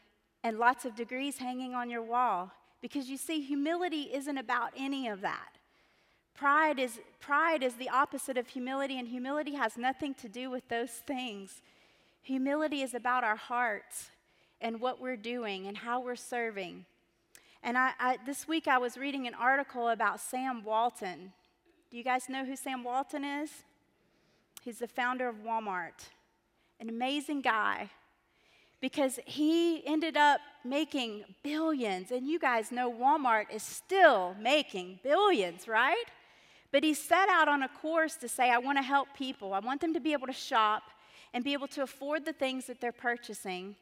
and 0.42 0.58
lots 0.58 0.84
of 0.84 0.96
degrees 0.96 1.38
hanging 1.38 1.74
on 1.74 1.90
your 1.90 2.02
wall 2.02 2.50
because 2.80 3.08
you 3.08 3.16
see, 3.16 3.40
humility 3.40 4.10
isn't 4.12 4.38
about 4.38 4.72
any 4.76 5.08
of 5.08 5.20
that. 5.20 5.58
Pride 6.38 6.78
is, 6.78 7.00
pride 7.18 7.64
is 7.64 7.74
the 7.74 7.88
opposite 7.88 8.38
of 8.38 8.46
humility, 8.46 8.96
and 8.96 9.08
humility 9.08 9.54
has 9.56 9.76
nothing 9.76 10.14
to 10.14 10.28
do 10.28 10.50
with 10.50 10.68
those 10.68 10.90
things. 10.90 11.62
Humility 12.22 12.82
is 12.82 12.94
about 12.94 13.24
our 13.24 13.34
hearts 13.34 14.10
and 14.60 14.80
what 14.80 15.00
we're 15.00 15.16
doing 15.16 15.66
and 15.66 15.78
how 15.78 16.00
we're 16.00 16.14
serving. 16.14 16.84
And 17.64 17.76
I, 17.76 17.90
I, 17.98 18.18
this 18.24 18.46
week 18.46 18.68
I 18.68 18.78
was 18.78 18.96
reading 18.96 19.26
an 19.26 19.34
article 19.34 19.88
about 19.88 20.20
Sam 20.20 20.62
Walton. 20.62 21.32
Do 21.90 21.96
you 21.96 22.04
guys 22.04 22.28
know 22.28 22.44
who 22.44 22.54
Sam 22.54 22.84
Walton 22.84 23.24
is? 23.24 23.50
He's 24.62 24.78
the 24.78 24.86
founder 24.86 25.28
of 25.28 25.42
Walmart, 25.44 26.08
an 26.78 26.88
amazing 26.88 27.40
guy 27.40 27.90
because 28.80 29.18
he 29.26 29.84
ended 29.84 30.16
up 30.16 30.40
making 30.64 31.24
billions. 31.42 32.12
And 32.12 32.28
you 32.28 32.38
guys 32.38 32.70
know 32.70 32.92
Walmart 32.92 33.46
is 33.52 33.64
still 33.64 34.36
making 34.40 35.00
billions, 35.02 35.66
right? 35.66 36.04
But 36.70 36.84
he 36.84 36.94
set 36.94 37.28
out 37.28 37.48
on 37.48 37.62
a 37.62 37.68
course 37.68 38.16
to 38.16 38.28
say, 38.28 38.50
I 38.50 38.58
want 38.58 38.78
to 38.78 38.82
help 38.82 39.08
people. 39.14 39.54
I 39.54 39.60
want 39.60 39.80
them 39.80 39.94
to 39.94 40.00
be 40.00 40.12
able 40.12 40.26
to 40.26 40.32
shop 40.32 40.82
and 41.32 41.44
be 41.44 41.52
able 41.52 41.68
to 41.68 41.82
afford 41.82 42.24
the 42.24 42.32
things 42.32 42.66
that 42.66 42.80
they're 42.80 42.92
purchasing. 42.92 43.76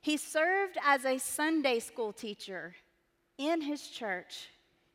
He 0.00 0.16
served 0.16 0.78
as 0.84 1.04
a 1.04 1.18
Sunday 1.18 1.80
school 1.80 2.12
teacher 2.12 2.74
in 3.38 3.60
his 3.60 3.88
church. 3.88 4.48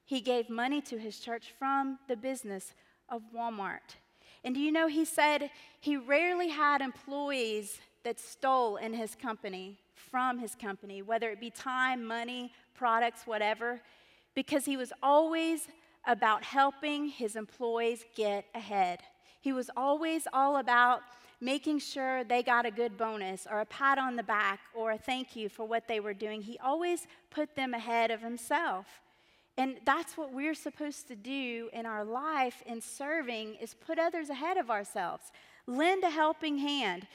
He 0.06 0.22
gave 0.22 0.50
money 0.50 0.82
to 0.82 0.98
his 0.98 1.20
church 1.20 1.54
from 1.58 2.00
the 2.08 2.16
business 2.16 2.74
of 3.10 3.22
Walmart. 3.36 3.98
And 4.44 4.54
do 4.56 4.62
you 4.62 4.72
know, 4.72 4.88
he 4.88 5.06
said 5.06 5.50
he 5.80 5.96
rarely 5.96 6.50
had 6.50 6.82
employees 6.82 7.80
that 8.04 8.20
stole 8.20 8.76
in 8.78 8.94
his 8.94 9.16
company, 9.16 9.80
from 9.96 10.40
his 10.40 10.56
company, 10.56 11.02
whether 11.02 11.30
it 11.30 11.40
be 11.40 11.50
time, 11.50 12.06
money, 12.06 12.52
products, 12.76 13.26
whatever, 13.26 13.82
because 14.36 14.66
he 14.66 14.76
was 14.76 14.92
always 15.02 15.68
about 16.06 16.44
helping 16.44 17.08
his 17.08 17.36
employees 17.36 18.06
get 18.16 18.46
ahead. 18.54 19.00
He 19.42 19.54
was 19.54 19.70
always 19.76 20.28
all 20.34 20.58
about 20.58 21.02
making 21.42 21.80
sure 21.80 22.24
they 22.24 22.42
got 22.42 22.66
a 22.66 22.72
good 22.72 22.98
bonus 22.98 23.46
or 23.50 23.60
a 23.60 23.66
pat 23.66 23.98
on 23.98 24.16
the 24.16 24.24
back 24.24 24.62
or 24.74 24.92
a 24.92 24.98
thank 24.98 25.36
you 25.36 25.50
for 25.50 25.66
what 25.66 25.88
they 25.88 26.00
were 26.00 26.14
doing. 26.14 26.42
He 26.42 26.58
always 26.60 27.06
put 27.30 27.56
them 27.56 27.74
ahead 27.74 28.12
of 28.12 28.22
himself. 28.22 28.86
And 29.58 29.78
that's 29.86 30.18
what 30.18 30.34
we're 30.34 30.56
supposed 30.56 31.08
to 31.10 31.16
do 31.16 31.70
in 31.74 31.86
our 31.86 32.04
life 32.04 32.64
in 32.66 32.82
serving 32.82 33.56
is 33.56 33.74
put 33.74 34.00
others 34.00 34.30
ahead 34.30 34.58
of 34.58 34.72
ourselves. 34.72 35.32
Lend 35.68 36.04
a 36.04 36.10
helping 36.10 36.58
hand. 36.58 37.06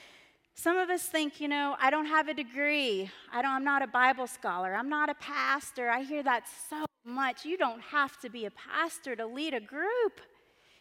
Some 0.54 0.76
of 0.76 0.90
us 0.90 1.04
think, 1.04 1.40
you 1.40 1.49
know, 1.49 1.76
I 1.80 1.90
don't 1.90 2.07
have 2.07 2.28
a 2.28 2.35
degree. 2.35 3.11
I 3.33 3.42
don't, 3.42 3.52
I'm 3.52 3.64
not 3.64 3.83
a 3.83 3.87
Bible 3.87 4.26
scholar. 4.26 4.75
I'm 4.75 4.88
not 4.88 5.09
a 5.09 5.14
pastor. 5.14 5.88
I 5.88 6.02
hear 6.02 6.23
that 6.23 6.45
so 6.68 6.85
much. 7.09 7.45
You 7.45 7.57
don't 7.57 7.81
have 7.81 8.21
to 8.21 8.31
be 8.31 8.45
a 8.47 8.50
pastor 8.50 9.17
to 9.17 9.27
lead 9.27 9.55
a 9.55 9.61
group. 9.61 10.21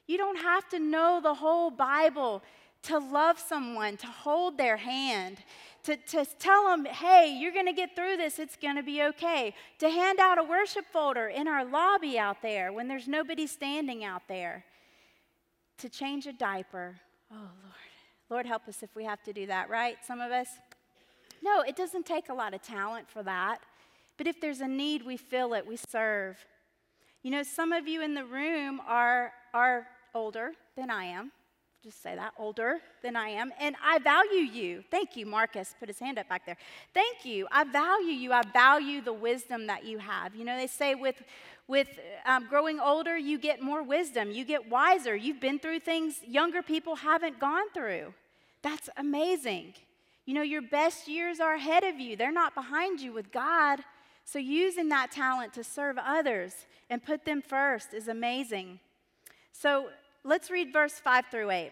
You 0.06 0.18
don't 0.18 0.40
have 0.40 0.70
to 0.70 0.80
know 0.80 1.20
the 1.22 1.34
whole 1.34 1.72
Bible 1.72 2.44
to 2.84 2.98
love 3.00 3.40
someone, 3.40 3.98
to 3.98 4.08
hold 4.08 4.58
their 4.58 4.78
hand, 4.78 5.38
to, 5.84 5.98
to 5.98 6.26
tell 6.40 6.68
them, 6.68 6.86
hey, 6.86 7.36
you're 7.40 7.52
going 7.52 7.66
to 7.66 7.74
get 7.74 7.96
through 7.96 8.18
this. 8.18 8.40
It's 8.40 8.56
going 8.56 8.76
to 8.76 8.84
be 8.84 9.02
okay. 9.04 9.54
To 9.80 9.90
hand 9.90 10.20
out 10.20 10.38
a 10.38 10.44
worship 10.44 10.86
folder 10.92 11.28
in 11.28 11.48
our 11.48 11.66
lobby 11.66 12.20
out 12.20 12.42
there 12.42 12.72
when 12.72 12.88
there's 12.88 13.08
nobody 13.08 13.48
standing 13.48 14.04
out 14.04 14.24
there. 14.28 14.64
To 15.80 15.90
change 15.90 16.28
a 16.28 16.34
diaper. 16.34 16.96
Oh, 17.32 17.36
Lord. 17.36 17.74
Lord, 18.30 18.46
help 18.46 18.68
us 18.68 18.84
if 18.84 18.96
we 18.96 19.04
have 19.06 19.24
to 19.24 19.34
do 19.34 19.48
that, 19.48 19.70
right? 19.70 19.98
Some 20.06 20.22
of 20.22 20.32
us? 20.32 20.48
No, 21.42 21.62
it 21.62 21.76
doesn't 21.76 22.06
take 22.06 22.30
a 22.30 22.34
lot 22.34 22.54
of 22.54 22.62
talent 22.62 23.10
for 23.10 23.24
that. 23.24 23.60
But 24.18 24.28
if 24.28 24.42
there's 24.42 24.62
a 24.62 24.68
need, 24.68 25.06
we 25.06 25.18
fill 25.18 25.54
it, 25.54 25.66
we 25.66 25.78
serve. 25.78 26.38
You 27.24 27.32
know, 27.32 27.44
some 27.44 27.72
of 27.72 27.88
you 27.88 28.02
in 28.02 28.14
the 28.14 28.26
room 28.26 28.82
are, 28.88 29.32
are 29.54 29.88
older 30.14 30.52
than 30.76 30.90
I 30.90 31.06
am. 31.06 31.32
Just 31.84 32.02
say 32.02 32.16
that, 32.16 32.34
older 32.38 32.80
than 33.04 33.16
I 33.16 33.30
am. 33.30 33.54
And 33.60 33.76
I 33.84 34.00
value 34.00 34.42
you. 34.42 34.84
Thank 34.90 35.16
you, 35.16 35.26
Marcus. 35.26 35.76
Put 35.80 35.88
his 35.88 36.00
hand 36.00 36.18
up 36.18 36.28
back 36.28 36.46
there. 36.46 36.58
Thank 36.94 37.24
you. 37.24 37.48
I 37.52 37.64
value 37.64 38.12
you. 38.12 38.34
I 38.34 38.42
value 38.52 39.02
the 39.02 39.14
wisdom 39.14 39.68
that 39.68 39.86
you 39.86 40.00
have. 40.00 40.36
You 40.36 40.44
know, 40.44 40.58
they 40.58 40.68
say 40.68 40.96
with, 40.96 41.22
with 41.68 41.88
um, 42.26 42.48
growing 42.50 42.80
older, 42.80 43.18
you 43.18 43.38
get 43.38 43.62
more 43.62 43.84
wisdom, 43.84 44.32
you 44.32 44.44
get 44.44 44.70
wiser. 44.70 45.16
You've 45.16 45.40
been 45.40 45.60
through 45.60 45.80
things 45.80 46.20
younger 46.28 46.62
people 46.62 46.96
haven't 46.96 47.40
gone 47.40 47.70
through. 47.74 48.14
That's 48.64 48.90
amazing. 48.98 49.74
You 50.26 50.34
know, 50.34 50.42
your 50.42 50.64
best 50.64 51.08
years 51.08 51.40
are 51.40 51.54
ahead 51.54 51.84
of 51.84 52.00
you, 52.00 52.16
they're 52.16 52.32
not 52.32 52.54
behind 52.54 53.00
you 53.00 53.14
with 53.14 53.32
God. 53.32 53.80
So, 54.28 54.40
using 54.40 54.90
that 54.90 55.10
talent 55.14 55.54
to 55.54 55.64
serve 55.64 55.98
others 55.98 56.66
and 56.90 57.02
put 57.02 57.24
them 57.24 57.42
first 57.42 57.94
is 57.94 58.10
amazing. 58.10 58.82
So, 59.54 59.88
let's 60.26 60.52
read 60.52 60.74
verse 60.74 61.00
5 61.00 61.28
through 61.32 61.50
8. 61.50 61.72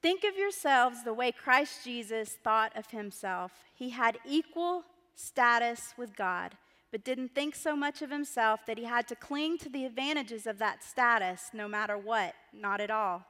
Think 0.00 0.22
of 0.22 0.36
yourselves 0.38 1.02
the 1.02 1.12
way 1.12 1.32
Christ 1.32 1.82
Jesus 1.82 2.38
thought 2.44 2.70
of 2.76 2.92
himself. 2.92 3.50
He 3.74 3.90
had 3.90 4.18
equal 4.24 4.84
status 5.16 5.92
with 5.98 6.14
God 6.14 6.56
but 6.92 7.02
didn't 7.02 7.34
think 7.34 7.56
so 7.56 7.74
much 7.74 8.00
of 8.00 8.10
himself 8.10 8.60
that 8.66 8.78
he 8.78 8.84
had 8.84 9.08
to 9.08 9.16
cling 9.16 9.58
to 9.58 9.68
the 9.68 9.84
advantages 9.84 10.46
of 10.46 10.58
that 10.58 10.84
status 10.84 11.50
no 11.52 11.66
matter 11.66 11.98
what, 11.98 12.34
not 12.52 12.80
at 12.80 12.92
all. 12.92 13.24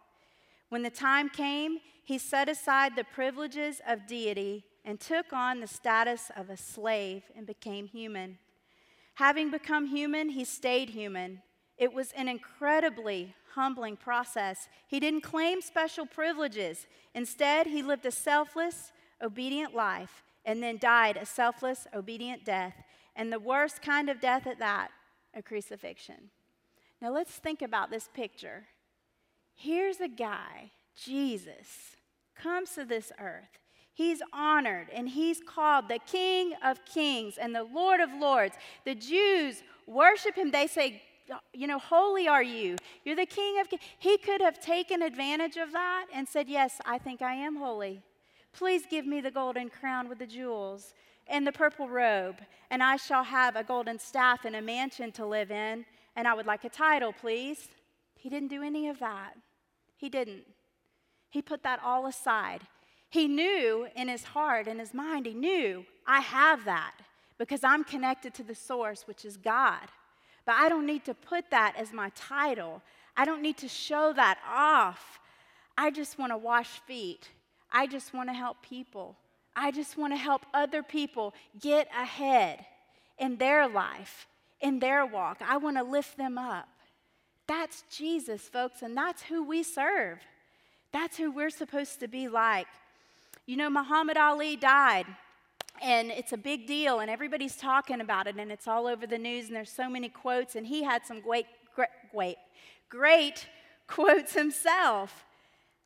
When 0.69 0.83
the 0.83 0.91
time 0.91 1.31
came, 1.31 1.79
he 2.05 2.19
set 2.19 2.51
aside 2.51 2.95
the 2.95 3.05
privileges 3.05 3.81
of 3.87 4.07
deity 4.07 4.65
and 4.89 4.99
took 4.99 5.35
on 5.35 5.61
the 5.61 5.67
status 5.67 6.31
of 6.35 6.49
a 6.49 6.57
slave 6.57 7.25
and 7.37 7.47
became 7.47 7.87
human. 7.87 8.39
Having 9.17 9.51
become 9.51 9.89
human, 9.89 10.31
he 10.31 10.47
stayed 10.47 10.89
human. 10.89 11.43
It 11.77 11.93
was 11.93 12.11
an 12.13 12.27
incredibly 12.27 13.35
humbling 13.55 13.99
process. 13.99 14.67
He 14.87 14.99
didn't 14.99 15.21
claim 15.21 15.61
special 15.61 16.07
privileges. 16.07 16.87
Instead, 17.15 17.67
he 17.67 17.83
lived 17.83 18.07
a 18.07 18.11
selfless, 18.11 18.93
obedient 19.23 19.75
life 19.75 20.23
and 20.47 20.63
then 20.63 20.79
died 20.79 21.19
a 21.19 21.27
selfless, 21.27 21.87
obedient 21.95 22.47
death 22.47 22.73
and 23.15 23.31
the 23.31 23.39
worst 23.39 23.83
kind 23.83 24.09
of 24.09 24.23
death 24.23 24.47
at 24.47 24.59
that, 24.59 24.89
a 25.35 25.43
crucifixion. 25.43 26.31
Now 27.03 27.13
let's 27.13 27.33
think 27.33 27.61
about 27.61 27.91
this 27.91 28.09
picture. 28.15 28.65
Here's 29.55 30.01
a 30.01 30.09
guy, 30.09 30.71
Jesus, 30.97 31.97
comes 32.35 32.71
to 32.71 32.87
this 32.87 33.13
earth. 33.21 33.59
He's 33.99 34.23
honored 34.33 34.87
and 34.93 35.09
he's 35.09 35.41
called 35.41 35.89
the 35.89 35.99
King 35.99 36.53
of 36.65 36.85
Kings 36.85 37.37
and 37.37 37.53
the 37.53 37.65
Lord 37.65 37.99
of 37.99 38.11
Lords. 38.13 38.55
The 38.85 38.95
Jews 38.95 39.65
worship 39.89 40.37
him. 40.37 40.53
They 40.53 40.69
say, 40.69 41.03
you 41.53 41.67
know, 41.67 41.81
holy 41.81 42.29
are 42.29 42.43
you. 42.45 42.77
You're 43.05 43.17
the 43.17 43.27
King 43.27 43.59
of 43.59 43.69
Kings. 43.69 43.83
He 43.99 44.17
could 44.17 44.41
have 44.41 44.61
taken 44.61 45.03
advantage 45.03 45.57
of 45.57 45.73
that 45.73 46.07
and 46.15 46.29
said, 46.29 46.49
Yes, 46.49 46.79
I 46.87 46.99
think 46.99 47.23
I 47.23 47.35
am 47.35 47.57
holy. 47.57 48.01
Please 48.53 48.85
give 48.89 49.05
me 49.05 49.21
the 49.21 49.33
golden 49.33 49.69
crown 49.69 50.09
with 50.09 50.21
the 50.21 50.29
jewels 50.29 50.95
and 51.27 51.45
the 51.45 51.51
purple 51.51 51.89
robe, 51.89 52.37
and 52.71 52.85
I 52.85 52.95
shall 52.95 53.25
have 53.25 53.57
a 53.57 53.65
golden 53.65 53.99
staff 53.99 54.45
and 54.45 54.55
a 54.55 54.63
mansion 54.63 55.11
to 55.11 55.27
live 55.27 55.51
in, 55.51 55.85
and 56.15 56.29
I 56.29 56.35
would 56.35 56.47
like 56.47 56.63
a 56.63 56.69
title, 56.69 57.13
please. 57.13 57.69
He 58.15 58.29
didn't 58.29 58.49
do 58.49 58.63
any 58.63 58.89
of 58.89 59.01
that. 59.01 59.33
He 59.97 60.09
didn't. 60.09 60.45
He 61.31 61.43
put 61.43 61.65
that 61.65 61.81
all 61.83 62.07
aside. 62.07 62.61
He 63.11 63.27
knew 63.27 63.89
in 63.97 64.09
his 64.09 64.25
heart 64.25 64.67
in 64.67 64.79
his 64.79 64.93
mind, 64.93 65.27
he 65.27 65.35
knew, 65.35 65.85
I 66.07 66.21
have 66.21 66.65
that 66.67 66.93
because 67.39 67.65
I'm 67.65 67.85
connected 67.85 68.35
to 68.35 68.43
the 68.43 68.55
source, 68.55 69.07
which 69.07 69.25
is 69.25 69.37
God. 69.37 69.89
But 70.45 70.57
I 70.57 70.69
don't 70.69 70.87
need 70.87 71.05
to 71.07 71.15
put 71.15 71.51
that 71.51 71.75
as 71.77 71.93
my 71.93 72.11
title. 72.15 72.83
I 73.17 73.25
don't 73.25 73.43
need 73.43 73.57
to 73.59 73.69
show 73.69 74.13
that 74.15 74.39
off. 74.47 75.21
I 75.77 75.91
just 75.91 76.19
want 76.19 76.33
to 76.33 76.37
wash 76.37 76.81
feet. 76.87 77.29
I 77.73 77.87
just 77.87 78.13
want 78.13 78.29
to 78.29 78.35
help 78.35 78.63
people. 78.63 79.17
I 79.55 79.71
just 79.71 79.97
want 79.97 80.13
to 80.13 80.17
help 80.17 80.47
other 80.55 80.83
people 80.83 81.35
get 81.61 81.89
ahead 81.97 82.65
in 83.19 83.37
their 83.37 83.69
life, 83.69 84.27
in 84.61 84.79
their 84.79 85.05
walk. 85.05 85.39
I 85.47 85.57
want 85.57 85.77
to 85.77 85.83
lift 85.83 86.17
them 86.17 86.39
up. 86.39 86.69
That's 87.47 87.83
Jesus, 87.91 88.43
folks, 88.43 88.83
and 88.83 88.97
that's 88.97 89.23
who 89.23 89.43
we 89.43 89.63
serve. 89.63 90.19
That's 90.93 91.17
who 91.17 91.31
we're 91.31 91.51
supposed 91.51 92.01
to 92.01 92.09
be 92.09 92.29
like. 92.29 92.67
You 93.49 93.57
know, 93.57 93.71
Muhammad 93.71 94.19
Ali 94.19 94.57
died, 94.57 95.07
and 95.81 96.11
it's 96.11 96.35
a 96.35 96.37
big 96.37 96.67
deal, 96.67 97.01
and 97.01 97.11
everybody's 97.11 97.57
talking 97.57 98.03
about 98.03 98.27
it, 98.27 98.37
and 98.37 98.53
it's 98.53 98.69
all 98.69 98.87
over 98.87 99.07
the 99.07 99.17
news, 99.17 99.47
and 99.47 99.57
there's 99.57 99.73
so 99.73 99.89
many 99.89 100.11
quotes, 100.11 100.55
and 100.55 100.67
he 100.67 100.83
had 100.83 101.07
some 101.07 101.23
great, 101.23 101.47
great, 101.75 101.89
great, 102.13 102.37
great 102.91 103.47
quotes 103.87 104.35
himself. 104.35 105.25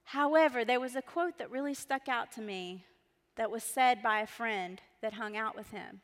However, 0.02 0.64
there 0.64 0.80
was 0.80 0.96
a 0.96 1.02
quote 1.02 1.38
that 1.38 1.52
really 1.52 1.72
stuck 1.72 2.08
out 2.08 2.32
to 2.32 2.40
me 2.40 2.84
that 3.36 3.48
was 3.48 3.62
said 3.62 4.02
by 4.02 4.22
a 4.22 4.26
friend 4.26 4.80
that 5.00 5.12
hung 5.12 5.36
out 5.36 5.54
with 5.54 5.70
him. 5.70 6.00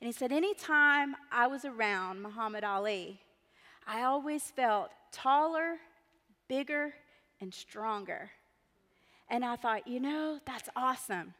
And 0.00 0.06
he 0.06 0.12
said, 0.12 0.32
Anytime 0.32 1.14
I 1.30 1.46
was 1.46 1.66
around 1.66 2.22
Muhammad 2.22 2.64
Ali, 2.64 3.20
I 3.86 4.04
always 4.04 4.44
felt 4.44 4.88
taller, 5.12 5.76
bigger, 6.48 6.94
and 7.38 7.52
stronger. 7.52 8.30
And 9.32 9.46
I 9.46 9.56
thought, 9.56 9.88
you 9.88 9.98
know, 9.98 10.38
that's 10.46 10.68
awesome 10.76 11.32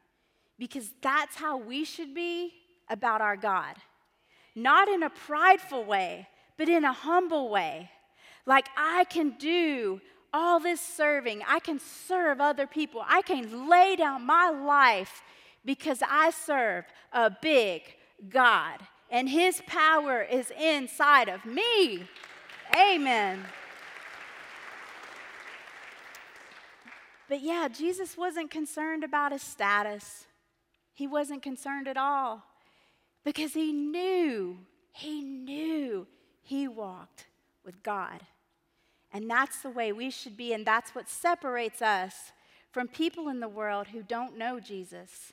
because 0.58 0.90
that's 1.02 1.36
how 1.36 1.58
we 1.58 1.84
should 1.84 2.14
be 2.14 2.54
about 2.88 3.20
our 3.20 3.36
God. 3.36 3.76
Not 4.56 4.88
in 4.88 5.02
a 5.02 5.10
prideful 5.10 5.84
way, 5.84 6.26
but 6.56 6.70
in 6.70 6.84
a 6.84 6.92
humble 6.92 7.50
way. 7.50 7.90
Like, 8.46 8.66
I 8.78 9.04
can 9.04 9.36
do 9.38 10.00
all 10.32 10.58
this 10.58 10.80
serving, 10.80 11.42
I 11.46 11.58
can 11.60 11.78
serve 11.78 12.40
other 12.40 12.66
people, 12.66 13.04
I 13.06 13.20
can 13.20 13.68
lay 13.68 13.96
down 13.96 14.24
my 14.24 14.48
life 14.48 15.22
because 15.62 15.98
I 16.08 16.30
serve 16.30 16.86
a 17.12 17.30
big 17.42 17.82
God 18.30 18.78
and 19.10 19.28
His 19.28 19.60
power 19.66 20.22
is 20.22 20.50
inside 20.58 21.28
of 21.28 21.44
me. 21.44 22.08
Amen. 22.74 23.44
But 27.32 27.40
yeah, 27.40 27.66
Jesus 27.68 28.18
wasn't 28.18 28.50
concerned 28.50 29.04
about 29.04 29.32
his 29.32 29.40
status. 29.40 30.26
He 30.92 31.06
wasn't 31.06 31.42
concerned 31.42 31.88
at 31.88 31.96
all 31.96 32.42
because 33.24 33.54
he 33.54 33.72
knew, 33.72 34.58
he 34.90 35.22
knew 35.22 36.06
he 36.42 36.68
walked 36.68 37.24
with 37.64 37.82
God. 37.82 38.20
And 39.14 39.30
that's 39.30 39.62
the 39.62 39.70
way 39.70 39.92
we 39.92 40.10
should 40.10 40.36
be, 40.36 40.52
and 40.52 40.66
that's 40.66 40.94
what 40.94 41.08
separates 41.08 41.80
us 41.80 42.32
from 42.70 42.86
people 42.86 43.30
in 43.30 43.40
the 43.40 43.48
world 43.48 43.86
who 43.86 44.02
don't 44.02 44.36
know 44.36 44.60
Jesus. 44.60 45.32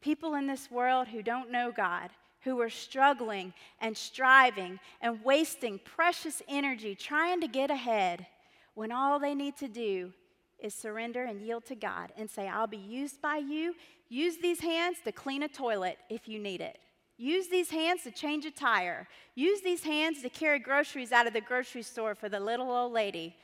People 0.00 0.36
in 0.36 0.46
this 0.46 0.70
world 0.70 1.08
who 1.08 1.20
don't 1.20 1.50
know 1.50 1.72
God, 1.76 2.10
who 2.42 2.60
are 2.60 2.70
struggling 2.70 3.54
and 3.80 3.96
striving 3.96 4.78
and 5.00 5.24
wasting 5.24 5.80
precious 5.84 6.42
energy 6.46 6.94
trying 6.94 7.40
to 7.40 7.48
get 7.48 7.72
ahead 7.72 8.24
when 8.74 8.92
all 8.92 9.18
they 9.18 9.34
need 9.34 9.56
to 9.56 9.66
do 9.66 10.12
is 10.60 10.74
surrender 10.74 11.24
and 11.24 11.40
yield 11.40 11.64
to 11.66 11.74
God 11.74 12.12
and 12.16 12.28
say, 12.30 12.48
I'll 12.48 12.66
be 12.66 12.76
used 12.76 13.20
by 13.20 13.36
you. 13.36 13.74
Use 14.08 14.38
these 14.38 14.60
hands 14.60 14.98
to 15.04 15.12
clean 15.12 15.42
a 15.42 15.48
toilet 15.48 15.98
if 16.08 16.28
you 16.28 16.38
need 16.38 16.60
it. 16.60 16.78
Use 17.16 17.48
these 17.48 17.70
hands 17.70 18.04
to 18.04 18.10
change 18.12 18.44
a 18.44 18.50
tire. 18.50 19.08
Use 19.34 19.60
these 19.60 19.82
hands 19.82 20.22
to 20.22 20.28
carry 20.28 20.60
groceries 20.60 21.10
out 21.10 21.26
of 21.26 21.32
the 21.32 21.40
grocery 21.40 21.82
store 21.82 22.14
for 22.14 22.28
the 22.28 22.38
little 22.38 22.70
old 22.70 22.92
lady 22.92 23.34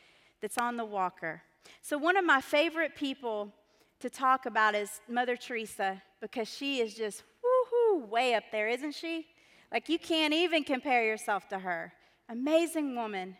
that's 0.40 0.58
on 0.58 0.76
the 0.76 0.84
walker. 0.84 1.42
So, 1.82 1.98
one 1.98 2.16
of 2.16 2.24
my 2.24 2.40
favorite 2.40 2.94
people 2.94 3.52
to 3.98 4.08
talk 4.08 4.46
about 4.46 4.74
is 4.74 5.00
Mother 5.08 5.36
Teresa 5.36 6.00
because 6.20 6.48
she 6.48 6.80
is 6.80 6.94
just 6.94 7.24
woohoo 7.42 8.08
way 8.08 8.34
up 8.34 8.44
there, 8.52 8.68
isn't 8.68 8.94
she? 8.94 9.26
Like, 9.72 9.88
you 9.88 9.98
can't 9.98 10.32
even 10.32 10.62
compare 10.62 11.04
yourself 11.04 11.48
to 11.48 11.58
her. 11.58 11.92
Amazing 12.28 12.94
woman. 12.94 13.36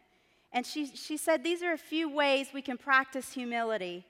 And 0.55 0.65
she, 0.65 0.87
she 0.87 1.19
said 1.19 1.45
these 1.45 1.63
are 1.63 1.73
a 1.73 1.79
few 1.79 2.09
ways 2.09 2.49
we 2.55 2.63
can 2.63 2.79
practice 2.79 3.35
humility 3.35 4.07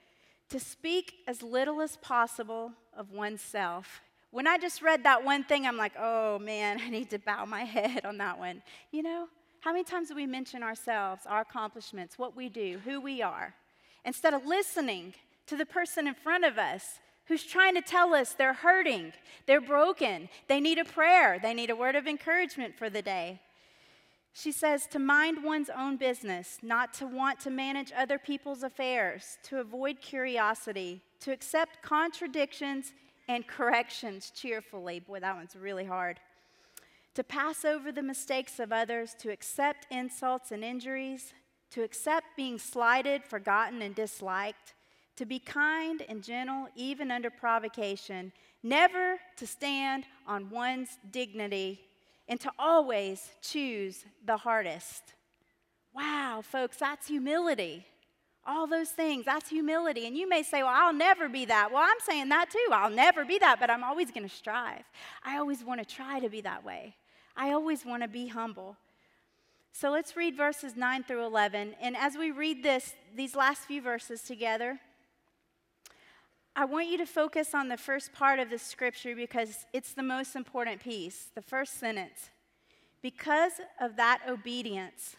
to 0.50 0.60
speak 0.60 1.14
as 1.26 1.42
little 1.42 1.80
as 1.80 1.96
possible 1.96 2.70
of 2.96 3.10
oneself 3.10 4.02
when 4.34 4.48
I 4.48 4.58
just 4.58 4.82
read 4.82 5.04
that 5.04 5.24
one 5.24 5.44
thing, 5.44 5.64
I'm 5.64 5.76
like, 5.76 5.92
oh 5.96 6.40
man, 6.40 6.80
I 6.84 6.90
need 6.90 7.08
to 7.10 7.20
bow 7.20 7.44
my 7.44 7.62
head 7.62 8.04
on 8.04 8.18
that 8.18 8.36
one. 8.36 8.62
You 8.90 9.04
know, 9.04 9.28
how 9.60 9.70
many 9.70 9.84
times 9.84 10.08
do 10.08 10.16
we 10.16 10.26
mention 10.26 10.60
ourselves, 10.64 11.22
our 11.24 11.42
accomplishments, 11.42 12.18
what 12.18 12.36
we 12.36 12.48
do, 12.48 12.80
who 12.84 13.00
we 13.00 13.22
are, 13.22 13.54
instead 14.04 14.34
of 14.34 14.44
listening 14.44 15.14
to 15.46 15.56
the 15.56 15.64
person 15.64 16.08
in 16.08 16.14
front 16.14 16.44
of 16.44 16.58
us 16.58 16.98
who's 17.26 17.44
trying 17.44 17.76
to 17.76 17.80
tell 17.80 18.12
us 18.12 18.32
they're 18.32 18.52
hurting, 18.52 19.12
they're 19.46 19.60
broken, 19.60 20.28
they 20.48 20.58
need 20.58 20.78
a 20.78 20.84
prayer, 20.84 21.38
they 21.40 21.54
need 21.54 21.70
a 21.70 21.76
word 21.76 21.94
of 21.94 22.08
encouragement 22.08 22.76
for 22.76 22.90
the 22.90 23.02
day? 23.02 23.40
She 24.36 24.50
says 24.50 24.88
to 24.88 24.98
mind 24.98 25.44
one's 25.44 25.70
own 25.70 25.96
business, 25.96 26.58
not 26.60 26.92
to 26.94 27.06
want 27.06 27.38
to 27.40 27.50
manage 27.50 27.92
other 27.96 28.18
people's 28.18 28.64
affairs, 28.64 29.38
to 29.44 29.60
avoid 29.60 30.00
curiosity, 30.00 31.02
to 31.20 31.30
accept 31.30 31.82
contradictions 31.82 32.92
and 33.28 33.46
corrections 33.46 34.32
cheerfully. 34.34 34.98
Boy, 34.98 35.20
that 35.20 35.36
one's 35.36 35.54
really 35.54 35.84
hard. 35.84 36.18
To 37.14 37.22
pass 37.22 37.64
over 37.64 37.92
the 37.92 38.02
mistakes 38.02 38.58
of 38.58 38.72
others, 38.72 39.14
to 39.20 39.30
accept 39.30 39.86
insults 39.88 40.50
and 40.50 40.64
injuries, 40.64 41.32
to 41.70 41.84
accept 41.84 42.26
being 42.36 42.58
slighted, 42.58 43.24
forgotten, 43.24 43.82
and 43.82 43.94
disliked, 43.94 44.74
to 45.14 45.24
be 45.24 45.38
kind 45.38 46.02
and 46.08 46.24
gentle 46.24 46.66
even 46.74 47.12
under 47.12 47.30
provocation, 47.30 48.32
never 48.64 49.20
to 49.36 49.46
stand 49.46 50.06
on 50.26 50.50
one's 50.50 50.98
dignity, 51.12 51.80
and 52.28 52.40
to 52.40 52.50
always 52.58 53.30
choose 53.42 54.04
the 54.24 54.36
hardest. 54.36 55.14
Wow, 55.94 56.42
folks, 56.42 56.76
that's 56.76 57.08
humility. 57.08 57.86
All 58.46 58.66
those 58.66 58.90
things, 58.90 59.24
that's 59.24 59.48
humility. 59.48 60.06
And 60.06 60.16
you 60.16 60.28
may 60.28 60.42
say, 60.42 60.62
Well, 60.62 60.72
I'll 60.74 60.92
never 60.92 61.28
be 61.28 61.46
that. 61.46 61.72
Well, 61.72 61.82
I'm 61.82 62.00
saying 62.00 62.28
that 62.28 62.50
too. 62.50 62.68
I'll 62.72 62.90
never 62.90 63.24
be 63.24 63.38
that, 63.38 63.58
but 63.58 63.70
I'm 63.70 63.84
always 63.84 64.10
going 64.10 64.28
to 64.28 64.34
strive. 64.34 64.84
I 65.24 65.38
always 65.38 65.64
want 65.64 65.80
to 65.80 65.86
try 65.86 66.20
to 66.20 66.28
be 66.28 66.42
that 66.42 66.64
way. 66.64 66.94
I 67.36 67.52
always 67.52 67.84
want 67.86 68.02
to 68.02 68.08
be 68.08 68.28
humble. 68.28 68.76
So 69.72 69.90
let's 69.90 70.16
read 70.16 70.36
verses 70.36 70.76
9 70.76 71.02
through 71.02 71.24
11. 71.24 71.74
And 71.80 71.96
as 71.96 72.16
we 72.16 72.30
read 72.30 72.62
this, 72.62 72.94
these 73.16 73.34
last 73.34 73.62
few 73.62 73.82
verses 73.82 74.22
together, 74.22 74.78
I 76.56 76.64
want 76.66 76.88
you 76.88 76.98
to 76.98 77.06
focus 77.06 77.52
on 77.52 77.68
the 77.68 77.76
first 77.76 78.12
part 78.12 78.38
of 78.38 78.48
the 78.48 78.58
scripture 78.58 79.16
because 79.16 79.66
it's 79.72 79.92
the 79.92 80.04
most 80.04 80.36
important 80.36 80.80
piece, 80.80 81.30
the 81.34 81.42
first 81.42 81.80
sentence. 81.80 82.30
Because 83.02 83.54
of 83.80 83.96
that 83.96 84.20
obedience, 84.28 85.16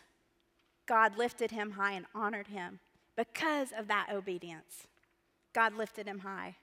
God 0.86 1.18
lifted 1.18 1.52
him 1.52 1.72
high 1.72 1.92
and 1.92 2.06
honored 2.16 2.48
him 2.48 2.80
because 3.18 3.74
of 3.78 3.88
that 3.90 4.08
obedience. 4.14 4.88
God 5.54 5.74
lifted 5.74 6.08
him 6.08 6.20
high. 6.20 6.56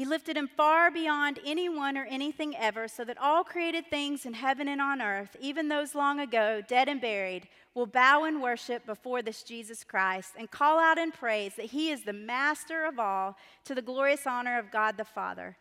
He 0.00 0.06
lifted 0.06 0.38
him 0.38 0.48
far 0.48 0.90
beyond 0.90 1.40
anyone 1.44 1.98
or 1.98 2.06
anything 2.06 2.56
ever, 2.56 2.88
so 2.88 3.04
that 3.04 3.18
all 3.18 3.44
created 3.44 3.90
things 3.90 4.24
in 4.24 4.32
heaven 4.32 4.66
and 4.66 4.80
on 4.80 5.02
earth, 5.02 5.36
even 5.38 5.68
those 5.68 5.94
long 5.94 6.20
ago, 6.20 6.62
dead 6.66 6.88
and 6.88 7.02
buried, 7.02 7.46
will 7.74 7.84
bow 7.84 8.24
and 8.24 8.40
worship 8.40 8.86
before 8.86 9.20
this 9.20 9.42
Jesus 9.42 9.84
Christ 9.84 10.32
and 10.38 10.50
call 10.50 10.78
out 10.78 10.96
in 10.96 11.12
praise 11.12 11.52
that 11.56 11.66
he 11.66 11.90
is 11.90 12.02
the 12.02 12.14
master 12.14 12.86
of 12.86 12.98
all 12.98 13.36
to 13.66 13.74
the 13.74 13.82
glorious 13.82 14.26
honor 14.26 14.58
of 14.58 14.70
God 14.70 14.96
the 14.96 15.04
Father. 15.04 15.58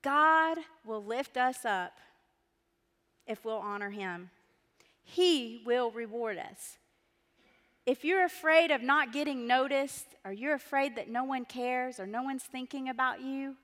God 0.00 0.56
will 0.86 1.04
lift 1.04 1.36
us 1.36 1.66
up 1.66 1.98
if 3.26 3.44
we'll 3.44 3.58
honor 3.58 3.90
him, 3.90 4.30
he 5.04 5.60
will 5.66 5.90
reward 5.90 6.38
us. 6.38 6.78
If 7.84 8.06
you're 8.06 8.24
afraid 8.24 8.70
of 8.70 8.80
not 8.80 9.12
getting 9.12 9.46
noticed, 9.46 10.06
or 10.24 10.32
you're 10.32 10.54
afraid 10.54 10.96
that 10.96 11.10
no 11.10 11.24
one 11.24 11.44
cares, 11.44 12.00
or 12.00 12.06
no 12.06 12.22
one's 12.22 12.42
thinking 12.42 12.88
about 12.88 13.20
you, 13.20 13.54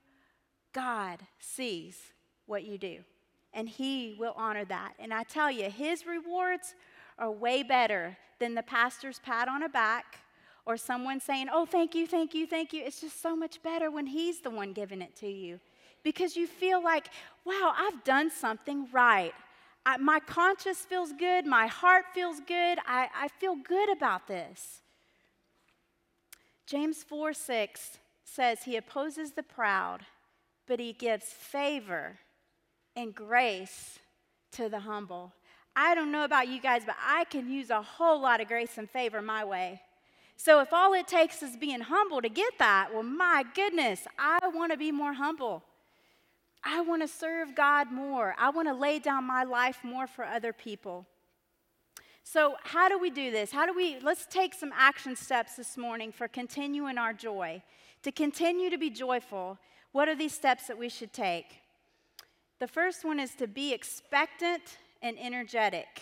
God 0.73 1.19
sees 1.39 1.97
what 2.45 2.63
you 2.63 2.77
do, 2.77 2.99
and 3.53 3.69
He 3.69 4.15
will 4.19 4.33
honor 4.35 4.65
that. 4.65 4.93
And 4.99 5.13
I 5.13 5.23
tell 5.23 5.51
you, 5.51 5.69
His 5.69 6.05
rewards 6.05 6.75
are 7.17 7.31
way 7.31 7.63
better 7.63 8.17
than 8.39 8.55
the 8.55 8.63
pastor's 8.63 9.19
pat 9.19 9.47
on 9.47 9.63
a 9.63 9.69
back 9.69 10.19
or 10.65 10.77
someone 10.77 11.19
saying, 11.19 11.47
Oh, 11.51 11.65
thank 11.65 11.95
you, 11.95 12.07
thank 12.07 12.33
you, 12.33 12.47
thank 12.47 12.73
you. 12.73 12.83
It's 12.83 13.01
just 13.01 13.21
so 13.21 13.35
much 13.35 13.61
better 13.61 13.91
when 13.91 14.07
He's 14.07 14.41
the 14.41 14.49
one 14.49 14.73
giving 14.73 15.01
it 15.01 15.15
to 15.17 15.27
you 15.27 15.59
because 16.03 16.35
you 16.35 16.47
feel 16.47 16.83
like, 16.83 17.07
wow, 17.45 17.73
I've 17.75 18.03
done 18.03 18.29
something 18.29 18.87
right. 18.91 19.33
I, 19.85 19.97
my 19.97 20.19
conscience 20.19 20.79
feels 20.79 21.11
good, 21.13 21.45
my 21.45 21.67
heart 21.67 22.05
feels 22.13 22.39
good, 22.39 22.79
I, 22.85 23.09
I 23.15 23.27
feel 23.27 23.55
good 23.55 23.91
about 23.91 24.27
this. 24.27 24.81
James 26.65 27.03
4 27.03 27.33
6 27.33 27.97
says, 28.23 28.63
He 28.63 28.77
opposes 28.77 29.31
the 29.31 29.43
proud, 29.43 30.05
but 30.67 30.79
He 30.79 30.93
gives 30.93 31.25
favor 31.25 32.19
and 32.95 33.13
grace 33.13 33.99
to 34.53 34.69
the 34.69 34.79
humble. 34.79 35.33
I 35.75 35.95
don't 35.95 36.11
know 36.11 36.23
about 36.23 36.47
you 36.47 36.61
guys, 36.61 36.83
but 36.85 36.95
I 37.03 37.25
can 37.25 37.49
use 37.49 37.69
a 37.69 37.81
whole 37.81 38.21
lot 38.21 38.41
of 38.41 38.47
grace 38.47 38.77
and 38.77 38.89
favor 38.89 39.21
my 39.21 39.43
way. 39.43 39.81
So 40.35 40.59
if 40.59 40.73
all 40.73 40.93
it 40.93 41.07
takes 41.07 41.41
is 41.41 41.57
being 41.57 41.81
humble 41.81 42.21
to 42.21 42.29
get 42.29 42.53
that, 42.59 42.89
well, 42.93 43.03
my 43.03 43.43
goodness, 43.55 44.07
I 44.19 44.39
want 44.53 44.71
to 44.71 44.77
be 44.77 44.91
more 44.91 45.13
humble. 45.13 45.63
I 46.63 46.81
want 46.81 47.01
to 47.01 47.07
serve 47.07 47.55
God 47.55 47.91
more. 47.91 48.35
I 48.37 48.49
want 48.49 48.67
to 48.67 48.73
lay 48.73 48.99
down 48.99 49.25
my 49.25 49.43
life 49.43 49.79
more 49.83 50.07
for 50.07 50.25
other 50.25 50.53
people. 50.53 51.05
So, 52.23 52.55
how 52.63 52.87
do 52.87 52.97
we 52.97 53.09
do 53.09 53.31
this? 53.31 53.51
How 53.51 53.65
do 53.65 53.73
we, 53.73 53.97
let's 54.01 54.25
take 54.25 54.53
some 54.53 54.71
action 54.73 55.15
steps 55.15 55.55
this 55.55 55.77
morning 55.77 56.11
for 56.11 56.27
continuing 56.27 56.97
our 56.97 57.13
joy. 57.13 57.61
To 58.03 58.11
continue 58.11 58.69
to 58.69 58.77
be 58.77 58.89
joyful, 58.89 59.57
what 59.93 60.09
are 60.09 60.15
these 60.15 60.33
steps 60.33 60.67
that 60.67 60.77
we 60.77 60.89
should 60.89 61.13
take? 61.13 61.59
The 62.59 62.67
first 62.67 63.05
one 63.05 63.19
is 63.19 63.35
to 63.35 63.47
be 63.47 63.73
expectant 63.73 64.77
and 65.01 65.17
energetic. 65.19 66.01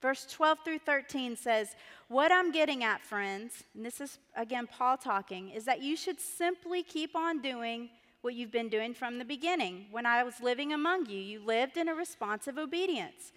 Verse 0.00 0.26
12 0.30 0.58
through 0.64 0.78
13 0.78 1.36
says, 1.36 1.74
What 2.08 2.32
I'm 2.32 2.52
getting 2.52 2.84
at, 2.84 3.02
friends, 3.04 3.64
and 3.74 3.84
this 3.84 4.00
is 4.00 4.18
again 4.36 4.66
Paul 4.66 4.96
talking, 4.96 5.50
is 5.50 5.64
that 5.64 5.82
you 5.82 5.96
should 5.96 6.20
simply 6.20 6.82
keep 6.82 7.14
on 7.14 7.42
doing 7.42 7.90
what 8.22 8.34
you've 8.34 8.52
been 8.52 8.68
doing 8.68 8.94
from 8.94 9.18
the 9.18 9.24
beginning. 9.24 9.86
When 9.90 10.06
I 10.06 10.22
was 10.24 10.40
living 10.40 10.72
among 10.72 11.06
you, 11.06 11.18
you 11.18 11.44
lived 11.44 11.76
in 11.76 11.88
a 11.88 11.94
responsive 11.94 12.58
obedience. 12.58 13.32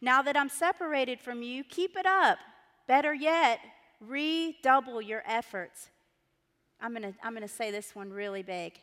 Now 0.00 0.22
that 0.22 0.36
I'm 0.36 0.48
separated 0.48 1.20
from 1.20 1.42
you, 1.42 1.64
keep 1.64 1.96
it 1.96 2.06
up. 2.06 2.38
Better 2.86 3.14
yet, 3.14 3.60
redouble 4.00 5.00
your 5.00 5.22
efforts. 5.26 5.90
I'm 6.80 6.92
going 6.92 7.12
to 7.12 7.18
I'm 7.22 7.32
going 7.32 7.46
to 7.46 7.48
say 7.48 7.70
this 7.70 7.94
one 7.94 8.10
really 8.10 8.42
big. 8.42 8.74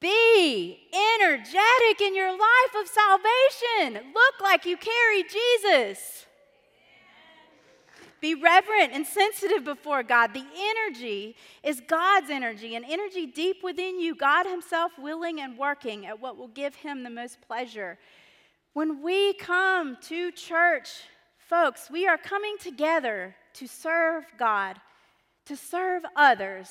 Be 0.00 0.88
energetic 1.20 2.00
in 2.00 2.16
your 2.16 2.32
life 2.32 2.74
of 2.80 2.88
salvation. 2.88 4.12
Look 4.14 4.40
like 4.40 4.66
you 4.66 4.76
carry 4.76 5.22
Jesus. 5.22 6.26
Be 8.20 8.36
reverent 8.36 8.92
and 8.92 9.04
sensitive 9.04 9.64
before 9.64 10.04
God. 10.04 10.32
The 10.32 10.44
energy 10.56 11.34
is 11.64 11.82
God's 11.88 12.30
energy, 12.30 12.76
an 12.76 12.84
energy 12.88 13.26
deep 13.26 13.64
within 13.64 13.98
you, 13.98 14.14
God 14.14 14.46
Himself 14.46 14.92
willing 14.96 15.40
and 15.40 15.58
working 15.58 16.06
at 16.06 16.20
what 16.20 16.36
will 16.36 16.48
give 16.48 16.76
Him 16.76 17.02
the 17.02 17.10
most 17.10 17.40
pleasure. 17.40 17.98
When 18.74 19.02
we 19.02 19.34
come 19.34 19.98
to 20.02 20.30
church, 20.30 20.88
folks, 21.36 21.90
we 21.90 22.06
are 22.06 22.16
coming 22.16 22.56
together 22.60 23.34
to 23.54 23.66
serve 23.66 24.24
God, 24.38 24.80
to 25.46 25.56
serve 25.56 26.04
others, 26.14 26.70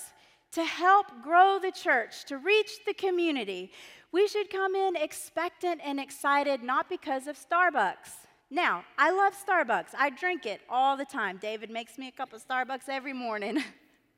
to 0.53 0.63
help 0.63 1.07
grow 1.23 1.59
the 1.59 1.71
church, 1.71 2.25
to 2.25 2.37
reach 2.37 2.83
the 2.85 2.93
community. 2.93 3.71
We 4.11 4.27
should 4.27 4.49
come 4.49 4.75
in 4.75 4.95
expectant 4.95 5.81
and 5.83 5.99
excited, 5.99 6.61
not 6.61 6.89
because 6.89 7.27
of 7.27 7.37
Starbucks. 7.37 8.27
Now, 8.49 8.83
I 8.97 9.11
love 9.11 9.33
Starbucks. 9.33 9.95
I 9.97 10.09
drink 10.09 10.45
it 10.45 10.59
all 10.69 10.97
the 10.97 11.05
time. 11.05 11.37
David 11.37 11.69
makes 11.69 11.97
me 11.97 12.09
a 12.09 12.11
cup 12.11 12.33
of 12.33 12.45
Starbucks 12.45 12.89
every 12.89 13.13
morning. 13.13 13.63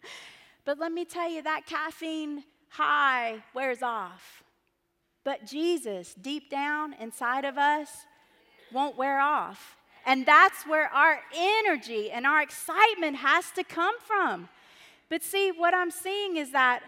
but 0.65 0.79
let 0.79 0.91
me 0.91 1.05
tell 1.05 1.29
you, 1.29 1.43
that 1.43 1.67
caffeine 1.67 2.43
high 2.69 3.43
wears 3.53 3.83
off. 3.83 4.43
But 5.23 5.45
Jesus, 5.45 6.15
deep 6.15 6.49
down 6.49 6.93
inside 6.99 7.45
of 7.45 7.59
us, 7.59 7.89
won't 8.71 8.97
wear 8.97 9.19
off. 9.19 9.77
And 10.05 10.25
that's 10.25 10.65
where 10.65 10.87
our 10.89 11.19
energy 11.35 12.09
and 12.09 12.25
our 12.25 12.41
excitement 12.41 13.17
has 13.17 13.51
to 13.51 13.63
come 13.63 13.95
from. 13.99 14.49
But 15.13 15.21
see, 15.21 15.51
what 15.51 15.75
I'm 15.75 15.91
seeing 15.91 16.37
is 16.37 16.53
that 16.53 16.81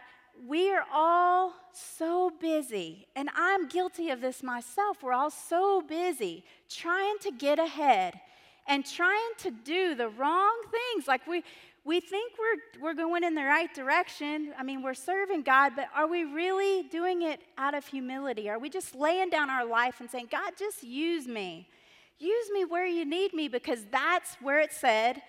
we 0.47 0.73
are 0.73 0.83
all 0.91 1.53
so 1.73 2.31
busy, 2.41 3.05
and 3.15 3.29
I'm 3.35 3.67
guilty 3.67 4.09
of 4.09 4.19
this 4.19 4.41
myself. 4.41 5.03
We're 5.03 5.13
all 5.13 5.29
so 5.29 5.83
busy 5.83 6.43
trying 6.67 7.19
to 7.19 7.29
get 7.29 7.59
ahead 7.59 8.19
and 8.65 8.83
trying 8.83 9.33
to 9.38 9.51
do 9.51 9.93
the 9.93 10.09
wrong 10.09 10.55
things. 10.71 11.07
Like 11.07 11.27
we, 11.27 11.43
we 11.83 11.99
think 11.99 12.33
we're, 12.39 12.81
we're 12.83 12.95
going 12.95 13.23
in 13.23 13.35
the 13.35 13.43
right 13.43 13.71
direction. 13.75 14.53
I 14.57 14.63
mean, 14.63 14.81
we're 14.81 14.95
serving 14.95 15.43
God, 15.43 15.73
but 15.75 15.85
are 15.95 16.07
we 16.07 16.23
really 16.23 16.81
doing 16.89 17.21
it 17.21 17.41
out 17.59 17.75
of 17.75 17.85
humility? 17.85 18.49
Are 18.49 18.57
we 18.57 18.71
just 18.71 18.95
laying 18.95 19.29
down 19.29 19.51
our 19.51 19.67
life 19.67 19.99
and 19.99 20.09
saying, 20.09 20.29
God, 20.31 20.53
just 20.57 20.81
use 20.81 21.27
me? 21.27 21.69
Use 22.17 22.49
me 22.51 22.65
where 22.65 22.88
you 22.88 23.05
need 23.05 23.35
me, 23.35 23.47
because 23.49 23.85
that's 23.91 24.35
where 24.41 24.57
it 24.61 24.73
said 24.73 25.21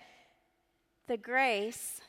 the 1.07 1.17
grace 1.17 2.01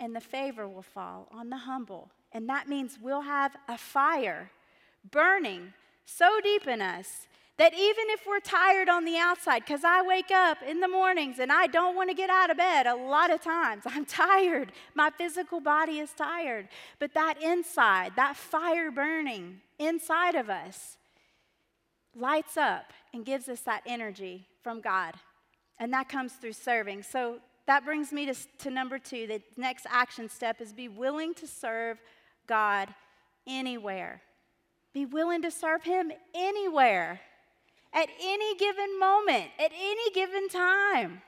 and 0.00 0.16
the 0.16 0.20
favor 0.20 0.66
will 0.66 0.82
fall 0.82 1.28
on 1.30 1.50
the 1.50 1.58
humble. 1.58 2.10
And 2.32 2.48
that 2.48 2.68
means 2.68 2.98
we'll 3.00 3.20
have 3.20 3.54
a 3.68 3.76
fire 3.76 4.50
burning 5.08 5.72
so 6.04 6.40
deep 6.42 6.66
in 6.66 6.80
us 6.80 7.26
that 7.58 7.74
even 7.74 8.04
if 8.08 8.26
we're 8.26 8.40
tired 8.40 8.88
on 8.88 9.04
the 9.04 9.18
outside, 9.18 9.60
because 9.60 9.84
I 9.84 10.00
wake 10.00 10.30
up 10.30 10.58
in 10.66 10.80
the 10.80 10.88
mornings 10.88 11.38
and 11.38 11.52
I 11.52 11.66
don't 11.66 11.94
want 11.94 12.08
to 12.08 12.14
get 12.16 12.30
out 12.30 12.50
of 12.50 12.56
bed 12.56 12.86
a 12.86 12.94
lot 12.94 13.30
of 13.30 13.42
times, 13.42 13.82
I'm 13.86 14.06
tired. 14.06 14.72
My 14.94 15.10
physical 15.10 15.60
body 15.60 15.98
is 15.98 16.10
tired. 16.12 16.68
But 16.98 17.12
that 17.12 17.40
inside, 17.42 18.12
that 18.16 18.36
fire 18.36 18.90
burning 18.90 19.60
inside 19.78 20.36
of 20.36 20.48
us, 20.48 20.96
lights 22.16 22.56
up 22.56 22.92
and 23.12 23.26
gives 23.26 23.48
us 23.48 23.60
that 23.60 23.82
energy 23.86 24.46
from 24.62 24.80
God. 24.80 25.14
And 25.78 25.92
that 25.92 26.08
comes 26.08 26.32
through 26.32 26.54
serving. 26.54 27.02
So 27.02 27.40
that 27.70 27.84
brings 27.84 28.12
me 28.12 28.26
to, 28.26 28.34
to 28.58 28.68
number 28.68 28.98
two. 28.98 29.28
The 29.28 29.40
next 29.56 29.86
action 29.88 30.28
step 30.28 30.60
is 30.60 30.72
be 30.72 30.88
willing 30.88 31.34
to 31.34 31.46
serve 31.46 31.98
God 32.48 32.92
anywhere. 33.46 34.22
Be 34.92 35.06
willing 35.06 35.40
to 35.42 35.52
serve 35.52 35.84
Him 35.84 36.10
anywhere, 36.34 37.20
at 37.92 38.08
any 38.20 38.56
given 38.56 38.98
moment, 38.98 39.50
at 39.56 39.70
any 39.72 40.10
given 40.10 40.48
time. 40.48 41.22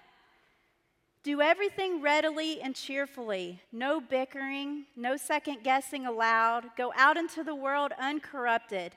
Do 1.23 1.41
everything 1.41 2.03
readily 2.03 2.61
and 2.61 2.75
cheerfully, 2.75 3.61
no 3.71 4.01
bickering, 4.01 4.87
no 4.97 5.17
second 5.17 5.59
guessing 5.63 6.07
allowed. 6.07 6.75
Go 6.77 6.93
out 6.97 7.17
into 7.17 7.45
the 7.45 7.55
world 7.55 7.93
uncorrupted, 8.01 8.95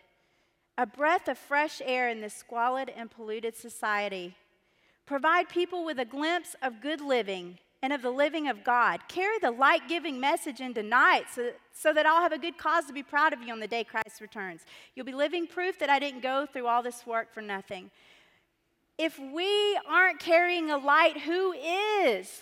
a 0.80 0.88
breath 0.88 1.28
of 1.28 1.38
fresh 1.38 1.80
air 1.86 2.10
in 2.10 2.22
this 2.22 2.34
squalid 2.34 2.92
and 2.98 3.12
polluted 3.12 3.56
society. 3.56 4.36
Provide 5.06 5.50
people 5.50 5.86
with 5.86 6.00
a 6.00 6.06
glimpse 6.06 6.56
of 6.62 6.82
good 6.82 7.00
living 7.00 7.60
and 7.84 7.94
of 7.94 8.02
the 8.02 8.10
living 8.10 8.48
of 8.48 8.64
God. 8.64 9.02
Carry 9.08 9.38
the 9.40 9.52
light 9.52 9.88
giving 9.88 10.20
message 10.20 10.60
into 10.60 10.82
night 10.82 11.26
so, 11.32 11.52
so 11.72 11.94
that 11.94 12.08
I'll 12.08 12.22
have 12.22 12.32
a 12.32 12.40
good 12.40 12.58
cause 12.58 12.86
to 12.86 12.94
be 12.94 13.04
proud 13.04 13.32
of 13.32 13.44
you 13.44 13.54
on 13.54 13.60
the 13.60 13.68
day 13.68 13.84
Christ 13.84 14.20
returns. 14.20 14.62
You'll 14.96 15.06
be 15.06 15.14
living 15.14 15.46
proof 15.46 15.78
that 15.78 15.90
I 15.92 16.00
didn't 16.00 16.22
go 16.22 16.48
through 16.52 16.66
all 16.66 16.82
this 16.82 17.06
work 17.06 17.32
for 17.32 17.42
nothing. 17.42 17.92
If 18.98 19.20
we 19.20 19.78
aren't 19.88 20.20
carrying 20.20 20.72
a 20.72 20.78
light, 20.78 21.20
who 21.20 21.52
is? 21.52 22.42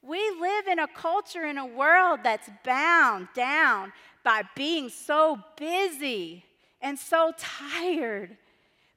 We 0.00 0.18
live 0.40 0.68
in 0.68 0.78
a 0.78 0.88
culture, 0.88 1.44
in 1.44 1.58
a 1.58 1.66
world 1.66 2.20
that's 2.22 2.48
bound 2.64 3.28
down 3.34 3.92
by 4.24 4.44
being 4.56 4.88
so 4.88 5.40
busy 5.56 6.44
and 6.80 6.98
so 6.98 7.32
tired. 7.36 8.38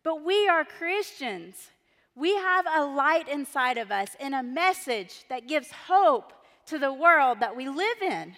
But 0.03 0.23
we 0.23 0.47
are 0.47 0.63
Christians. 0.63 1.71
We 2.15 2.35
have 2.35 2.65
a 2.73 2.85
light 2.85 3.27
inside 3.27 3.77
of 3.77 3.91
us 3.91 4.15
and 4.19 4.35
a 4.35 4.43
message 4.43 5.23
that 5.29 5.47
gives 5.47 5.71
hope 5.87 6.33
to 6.67 6.77
the 6.77 6.93
world 6.93 7.39
that 7.39 7.55
we 7.55 7.69
live 7.69 8.01
in. 8.01 8.35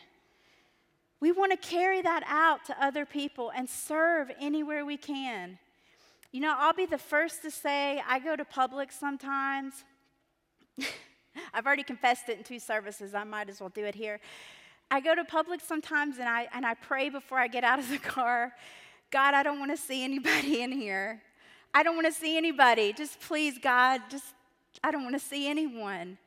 We 1.19 1.31
want 1.31 1.51
to 1.51 1.57
carry 1.57 2.01
that 2.01 2.23
out 2.27 2.65
to 2.65 2.83
other 2.83 3.05
people 3.05 3.51
and 3.55 3.69
serve 3.69 4.29
anywhere 4.39 4.85
we 4.85 4.97
can. 4.97 5.57
You 6.31 6.41
know, 6.41 6.55
I'll 6.57 6.73
be 6.73 6.85
the 6.85 6.97
first 6.97 7.41
to 7.43 7.51
say 7.51 8.01
I 8.07 8.19
go 8.19 8.35
to 8.35 8.45
Publix 8.45 8.93
sometimes. 8.93 9.85
I've 11.53 11.65
already 11.65 11.83
confessed 11.83 12.29
it 12.29 12.37
in 12.39 12.43
two 12.43 12.59
services. 12.59 13.13
I 13.13 13.23
might 13.23 13.49
as 13.49 13.59
well 13.59 13.69
do 13.69 13.85
it 13.85 13.95
here. 13.95 14.19
I 14.91 14.99
go 14.99 15.15
to 15.15 15.23
Publix 15.23 15.61
sometimes 15.61 16.17
and 16.17 16.27
I, 16.27 16.47
and 16.53 16.65
I 16.65 16.73
pray 16.75 17.09
before 17.09 17.39
I 17.39 17.47
get 17.47 17.63
out 17.63 17.79
of 17.79 17.89
the 17.89 17.97
car 18.17 18.53
God, 19.13 19.35
I 19.35 19.43
don't 19.43 19.59
want 19.59 19.69
to 19.69 19.77
see 19.77 20.03
anybody 20.03 20.63
in 20.63 20.71
here. 20.71 21.21
I 21.73 21.83
don't 21.83 21.95
want 21.95 22.07
to 22.07 22.13
see 22.13 22.37
anybody. 22.37 22.93
Just 22.93 23.19
please, 23.19 23.57
God, 23.57 24.01
just, 24.09 24.33
I 24.83 24.91
don't 24.91 25.03
want 25.03 25.15
to 25.15 25.25
see 25.25 25.47
anyone. 25.47 26.17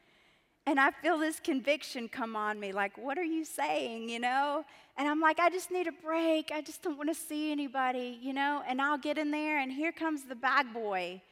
And 0.66 0.80
I 0.80 0.90
feel 0.90 1.18
this 1.18 1.38
conviction 1.38 2.08
come 2.08 2.34
on 2.34 2.58
me 2.58 2.72
like, 2.72 2.98
what 2.98 3.16
are 3.18 3.24
you 3.24 3.44
saying, 3.44 4.08
you 4.08 4.18
know? 4.18 4.64
And 4.96 5.06
I'm 5.06 5.20
like, 5.20 5.38
I 5.38 5.48
just 5.48 5.70
need 5.70 5.86
a 5.86 5.92
break. 5.92 6.50
I 6.52 6.60
just 6.60 6.82
don't 6.82 6.96
want 6.96 7.08
to 7.08 7.14
see 7.14 7.52
anybody, 7.52 8.18
you 8.20 8.32
know? 8.32 8.62
And 8.66 8.82
I'll 8.82 8.98
get 8.98 9.18
in 9.18 9.30
there, 9.30 9.60
and 9.60 9.70
here 9.70 9.92
comes 9.92 10.24
the 10.24 10.34
bag 10.34 10.72
boy 10.74 11.22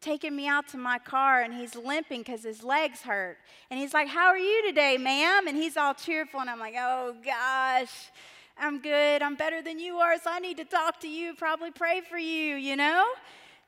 taking 0.00 0.36
me 0.36 0.46
out 0.46 0.68
to 0.68 0.76
my 0.76 0.98
car, 0.98 1.40
and 1.40 1.52
he's 1.52 1.74
limping 1.74 2.20
because 2.20 2.44
his 2.44 2.62
legs 2.62 3.00
hurt. 3.00 3.38
And 3.70 3.80
he's 3.80 3.94
like, 3.94 4.06
How 4.06 4.26
are 4.26 4.38
you 4.38 4.62
today, 4.66 4.98
ma'am? 4.98 5.48
And 5.48 5.56
he's 5.56 5.76
all 5.76 5.94
cheerful, 5.94 6.40
and 6.40 6.50
I'm 6.50 6.60
like, 6.60 6.74
Oh 6.78 7.16
gosh. 7.24 8.10
I'm 8.56 8.80
good. 8.80 9.20
I'm 9.20 9.34
better 9.34 9.62
than 9.62 9.80
you 9.80 9.96
are, 9.96 10.16
so 10.16 10.30
I 10.30 10.38
need 10.38 10.58
to 10.58 10.64
talk 10.64 11.00
to 11.00 11.08
you, 11.08 11.34
probably 11.34 11.72
pray 11.72 12.02
for 12.08 12.18
you, 12.18 12.54
you 12.54 12.76
know? 12.76 13.04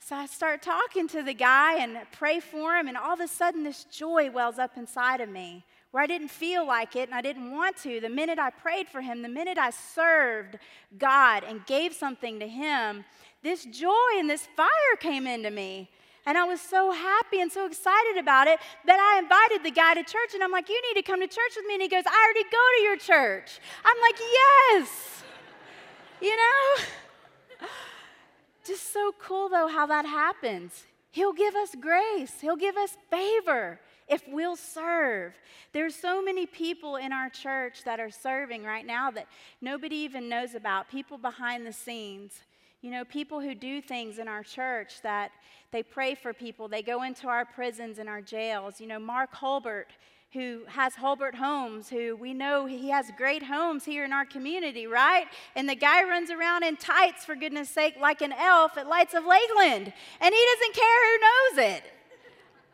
So 0.01 0.15
I 0.15 0.27
start 0.27 0.63
talking 0.63 1.09
to 1.09 1.23
the 1.23 1.35
guy 1.35 1.83
and 1.83 1.99
pray 2.13 2.41
for 2.41 2.77
him, 2.77 2.87
and 2.87 2.97
all 2.97 3.15
of 3.15 3.21
a 3.21 3.29
sudden, 3.29 3.65
this 3.65 3.85
joy 3.85 4.31
wells 4.31 4.59
up 4.59 4.77
inside 4.77 5.21
of 5.21 5.29
me 5.29 5.65
where 5.97 6.03
I 6.03 6.07
didn't 6.07 6.29
feel 6.29 6.67
like 6.67 6.95
it 6.95 7.09
and 7.09 7.15
I 7.15 7.23
didn't 7.23 7.53
want 7.53 7.79
to. 7.79 8.01
The 8.01 8.11
minute 8.11 8.39
I 8.39 8.51
prayed 8.51 8.87
for 8.87 9.01
him, 9.01 9.23
the 9.23 9.31
minute 9.31 9.57
I 9.57 9.71
served 9.71 10.59
God 10.99 11.43
and 11.43 11.65
gave 11.65 11.95
something 11.95 12.39
to 12.41 12.47
him, 12.47 13.03
this 13.43 13.65
joy 13.65 14.19
and 14.19 14.29
this 14.29 14.47
fire 14.57 14.97
came 15.01 15.27
into 15.27 15.51
me. 15.51 15.89
And 16.27 16.37
I 16.37 16.45
was 16.45 16.61
so 16.61 16.93
happy 16.93 17.41
and 17.41 17.51
so 17.51 17.65
excited 17.67 18.19
about 18.19 18.47
it 18.47 18.59
that 18.85 18.99
I 19.01 19.21
invited 19.21 19.65
the 19.65 19.71
guy 19.71 19.95
to 19.95 20.03
church. 20.03 20.35
And 20.35 20.43
I'm 20.43 20.51
like, 20.51 20.69
You 20.69 20.79
need 20.89 21.01
to 21.01 21.03
come 21.03 21.21
to 21.21 21.27
church 21.27 21.53
with 21.57 21.65
me. 21.67 21.75
And 21.75 21.83
he 21.83 21.89
goes, 21.89 22.05
I 22.07 22.25
already 22.25 22.45
go 22.51 22.59
to 22.77 22.83
your 22.83 22.97
church. 22.99 23.61
I'm 23.83 23.97
like, 24.03 24.19
Yes. 24.19 25.23
You 26.21 26.37
know? 26.37 26.85
Just 28.67 28.93
so 28.93 29.13
cool, 29.19 29.49
though, 29.49 29.69
how 29.69 29.87
that 29.87 30.07
happens. 30.07 30.85
He'll 31.11 31.33
give 31.33 31.55
us 31.55 31.75
grace, 31.81 32.41
He'll 32.41 32.57
give 32.57 32.77
us 32.77 32.97
favor 33.11 33.81
if 34.09 34.23
we'll 34.29 34.57
serve. 34.57 35.35
There's 35.73 35.95
so 35.95 36.23
many 36.23 36.47
people 36.47 36.97
in 36.97 37.13
our 37.13 37.29
church 37.29 37.85
that 37.85 37.99
are 37.99 38.11
serving 38.11 38.65
right 38.65 38.87
now 38.87 39.11
that 39.11 39.27
nobody 39.61 39.97
even 39.97 40.29
knows 40.29 40.55
about, 40.55 40.89
people 40.89 41.19
behind 41.19 41.67
the 41.67 41.73
scenes. 41.73 42.35
You 42.83 42.91
know, 42.91 43.05
people 43.05 43.41
who 43.41 43.55
do 43.55 43.81
things 43.81 44.19
in 44.19 44.29
our 44.29 44.45
church 44.45 45.03
that 45.03 45.33
they 45.73 45.83
pray 45.83 46.15
for 46.15 46.33
people, 46.33 46.69
they 46.69 46.83
go 46.83 47.03
into 47.03 47.27
our 47.27 47.45
prisons 47.45 47.99
and 47.99 48.09
our 48.09 48.21
jails. 48.21 48.81
You 48.81 48.87
know, 48.87 48.99
Mark 49.01 49.35
Holbert 49.35 49.87
who 50.33 50.63
has 50.69 50.95
Holbert 50.95 51.35
Homes, 51.35 51.89
who 51.89 52.17
we 52.17 52.35
know 52.35 52.67
he 52.67 52.91
has 52.91 53.11
great 53.17 53.43
homes 53.43 53.85
here 53.85 54.05
in 54.05 54.13
our 54.13 54.25
community, 54.25 54.87
right? 54.87 55.27
And 55.55 55.69
the 55.69 55.75
guy 55.75 56.03
runs 56.03 56.31
around 56.31 56.63
in 56.63 56.77
tights, 56.77 57.25
for 57.25 57.35
goodness 57.35 57.71
sake, 57.71 57.95
like 58.01 58.21
an 58.21 58.33
elf 58.33 58.77
at 58.77 58.87
Lights 58.87 59.15
of 59.15 59.25
Lakeland, 59.25 59.93
and 60.21 60.35
he 60.35 60.47
doesn't 60.55 60.75
care 60.75 61.07
who 61.07 61.21
knows 61.21 61.75
it. 61.75 61.93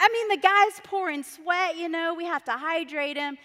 I 0.01 0.09
mean, 0.09 0.29
the 0.29 0.43
guy's 0.43 0.81
pouring 0.83 1.23
sweat, 1.23 1.77
you 1.77 1.89
know, 1.89 2.15
we 2.15 2.25
have 2.25 2.45
to 2.45 2.53
hydrate 2.53 3.17
him. 3.17 3.39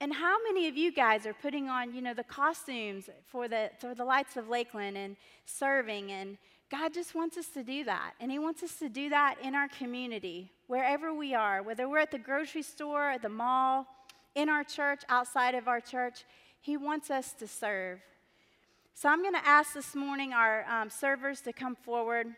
And 0.00 0.14
how 0.14 0.36
many 0.44 0.68
of 0.68 0.76
you 0.76 0.92
guys 0.92 1.26
are 1.26 1.34
putting 1.34 1.68
on, 1.68 1.92
you 1.92 2.00
know, 2.00 2.14
the 2.14 2.22
costumes 2.22 3.10
for 3.26 3.48
the, 3.48 3.70
for 3.80 3.96
the 3.96 4.04
Lights 4.04 4.36
of 4.36 4.48
Lakeland 4.48 4.96
and 4.96 5.16
serving? 5.44 6.12
And 6.12 6.38
God 6.70 6.94
just 6.94 7.16
wants 7.16 7.36
us 7.36 7.48
to 7.48 7.64
do 7.64 7.82
that. 7.84 8.12
And 8.20 8.30
He 8.30 8.38
wants 8.38 8.62
us 8.62 8.76
to 8.76 8.88
do 8.88 9.08
that 9.08 9.36
in 9.42 9.56
our 9.56 9.66
community, 9.68 10.52
wherever 10.68 11.12
we 11.12 11.34
are, 11.34 11.62
whether 11.62 11.88
we're 11.88 11.98
at 11.98 12.12
the 12.12 12.18
grocery 12.18 12.62
store, 12.62 13.10
at 13.10 13.22
the 13.22 13.28
mall, 13.28 13.86
in 14.36 14.48
our 14.48 14.62
church, 14.62 15.02
outside 15.08 15.56
of 15.56 15.66
our 15.66 15.80
church. 15.80 16.24
He 16.60 16.76
wants 16.76 17.10
us 17.10 17.32
to 17.40 17.48
serve. 17.48 17.98
So 18.94 19.08
I'm 19.08 19.22
going 19.22 19.34
to 19.34 19.46
ask 19.46 19.74
this 19.74 19.96
morning 19.96 20.32
our 20.32 20.64
um, 20.70 20.90
servers 20.90 21.40
to 21.42 21.52
come 21.52 21.74
forward. 21.74 22.28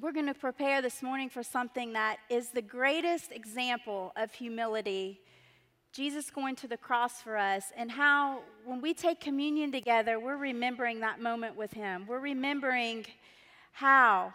We're 0.00 0.12
going 0.12 0.26
to 0.26 0.34
prepare 0.34 0.80
this 0.80 1.02
morning 1.02 1.28
for 1.28 1.42
something 1.42 1.94
that 1.94 2.18
is 2.30 2.50
the 2.50 2.62
greatest 2.62 3.32
example 3.32 4.12
of 4.14 4.32
humility 4.32 5.18
Jesus 5.94 6.28
going 6.28 6.56
to 6.56 6.66
the 6.66 6.76
cross 6.76 7.22
for 7.22 7.36
us, 7.36 7.66
and 7.76 7.88
how 7.88 8.40
when 8.64 8.80
we 8.80 8.94
take 8.94 9.20
communion 9.20 9.70
together, 9.70 10.18
we're 10.18 10.36
remembering 10.36 10.98
that 11.00 11.20
moment 11.20 11.54
with 11.54 11.72
Him. 11.72 12.04
We're 12.08 12.18
remembering 12.18 13.06
how 13.70 14.34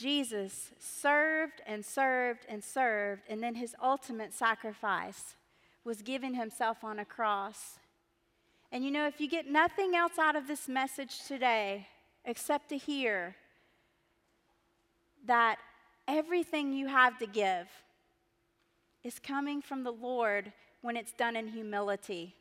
Jesus 0.00 0.70
served 0.78 1.60
and 1.66 1.84
served 1.84 2.46
and 2.48 2.64
served, 2.64 3.22
and 3.28 3.42
then 3.42 3.54
His 3.54 3.74
ultimate 3.82 4.32
sacrifice 4.32 5.34
was 5.84 6.00
giving 6.00 6.34
Himself 6.34 6.82
on 6.82 6.98
a 6.98 7.04
cross. 7.04 7.78
And 8.72 8.84
you 8.84 8.90
know, 8.90 9.06
if 9.06 9.20
you 9.20 9.28
get 9.28 9.46
nothing 9.46 9.94
else 9.94 10.18
out 10.18 10.36
of 10.36 10.46
this 10.46 10.68
message 10.68 11.24
today 11.26 11.86
except 12.24 12.68
to 12.70 12.78
hear 12.78 13.36
that 15.26 15.58
everything 16.08 16.72
you 16.72 16.86
have 16.86 17.18
to 17.18 17.26
give, 17.26 17.66
is 19.02 19.18
coming 19.18 19.62
from 19.62 19.82
the 19.82 19.92
Lord 19.92 20.52
when 20.82 20.96
it's 20.96 21.12
done 21.12 21.36
in 21.36 21.48
humility, 21.48 22.34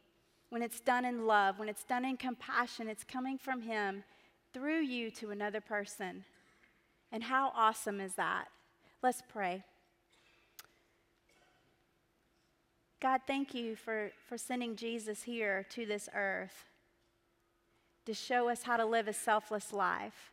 when 0.50 0.62
it's 0.62 0.80
done 0.80 1.06
in 1.06 1.26
love, 1.26 1.60
when 1.60 1.70
it's 1.70 1.84
done 1.84 2.06
in 2.06 2.18
compassion. 2.18 2.88
It's 2.88 3.04
coming 3.04 3.38
from 3.38 3.62
Him 3.62 4.04
through 4.54 4.82
you 4.82 5.12
to 5.12 5.32
another 5.32 5.62
person. 5.62 6.24
And 7.12 7.24
how 7.24 7.52
awesome 7.56 8.00
is 8.00 8.16
that? 8.16 8.48
Let's 9.02 9.24
pray. 9.28 9.64
God, 13.02 13.22
thank 13.26 13.54
you 13.54 13.76
for, 13.76 14.12
for 14.28 14.38
sending 14.38 14.76
Jesus 14.76 15.24
here 15.24 15.66
to 15.70 15.86
this 15.86 16.10
earth 16.14 16.66
to 18.06 18.14
show 18.14 18.50
us 18.50 18.64
how 18.64 18.76
to 18.76 18.86
live 18.86 19.08
a 19.08 19.14
selfless 19.14 19.72
life. 19.72 20.32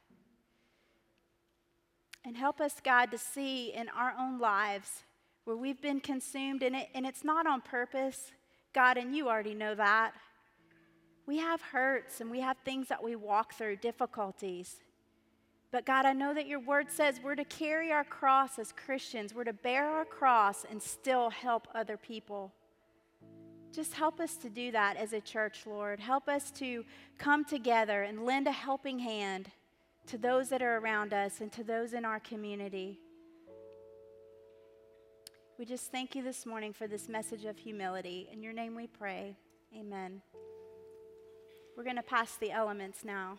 And 2.25 2.37
help 2.37 2.61
us, 2.61 2.81
God, 2.83 3.13
to 3.13 3.19
see 3.19 3.73
in 3.73 3.89
our 3.91 4.15
own 4.19 4.41
lives 4.41 5.05
where 5.45 5.57
we've 5.57 5.81
been 5.81 6.01
consumed, 6.01 6.63
and, 6.65 6.75
it, 6.75 6.89
and 6.93 7.07
it's 7.07 7.23
not 7.23 7.47
on 7.47 7.61
purpose, 7.61 8.33
God, 8.73 8.97
and 8.97 9.15
you 9.15 9.29
already 9.29 9.55
know 9.55 9.77
that. 9.77 10.13
We 11.25 11.39
have 11.39 11.61
hurts 11.61 12.21
and 12.21 12.31
we 12.31 12.41
have 12.41 12.57
things 12.65 12.89
that 12.89 13.03
we 13.03 13.15
walk 13.15 13.55
through, 13.55 13.77
difficulties. 13.77 14.77
But 15.77 15.85
God, 15.85 16.07
I 16.07 16.15
know 16.15 16.33
that 16.33 16.47
your 16.47 16.61
word 16.61 16.91
says 16.91 17.21
we're 17.23 17.35
to 17.35 17.45
carry 17.45 17.93
our 17.93 18.03
cross 18.03 18.59
as 18.59 18.73
Christians, 18.73 19.35
we're 19.35 19.45
to 19.45 19.53
bear 19.53 19.87
our 19.87 20.07
cross 20.07 20.65
and 20.71 20.83
still 20.83 21.29
help 21.29 21.69
other 21.75 21.99
people. 21.99 22.51
Just 23.75 23.93
help 23.93 24.19
us 24.19 24.37
to 24.37 24.49
do 24.49 24.73
that 24.73 24.97
as 24.97 25.13
a 25.13 25.21
church, 25.21 25.67
Lord. 25.67 26.01
Help 26.01 26.31
us 26.31 26.51
to 26.53 26.83
come 27.19 27.45
together 27.45 28.05
and 28.05 28.25
lend 28.25 28.47
a 28.47 28.53
helping 28.53 29.01
hand 29.01 29.51
to 30.07 30.17
those 30.17 30.49
that 30.49 30.63
are 30.63 30.79
around 30.79 31.13
us 31.13 31.43
and 31.43 31.53
to 31.53 31.63
those 31.63 31.93
in 31.93 32.07
our 32.07 32.21
community. 32.21 32.99
We 35.59 35.67
just 35.67 35.93
thank 35.93 36.15
you 36.17 36.23
this 36.23 36.47
morning 36.47 36.73
for 36.73 36.87
this 36.87 37.07
message 37.07 37.45
of 37.45 37.59
humility. 37.59 38.31
In 38.33 38.43
your 38.43 38.55
name 38.55 38.75
we 38.75 38.87
pray. 38.87 39.37
Amen. 39.79 40.23
We're 41.77 41.85
going 41.85 41.97
to 41.97 42.03
pass 42.03 42.39
the 42.39 42.51
elements 42.51 43.05
now. 43.05 43.37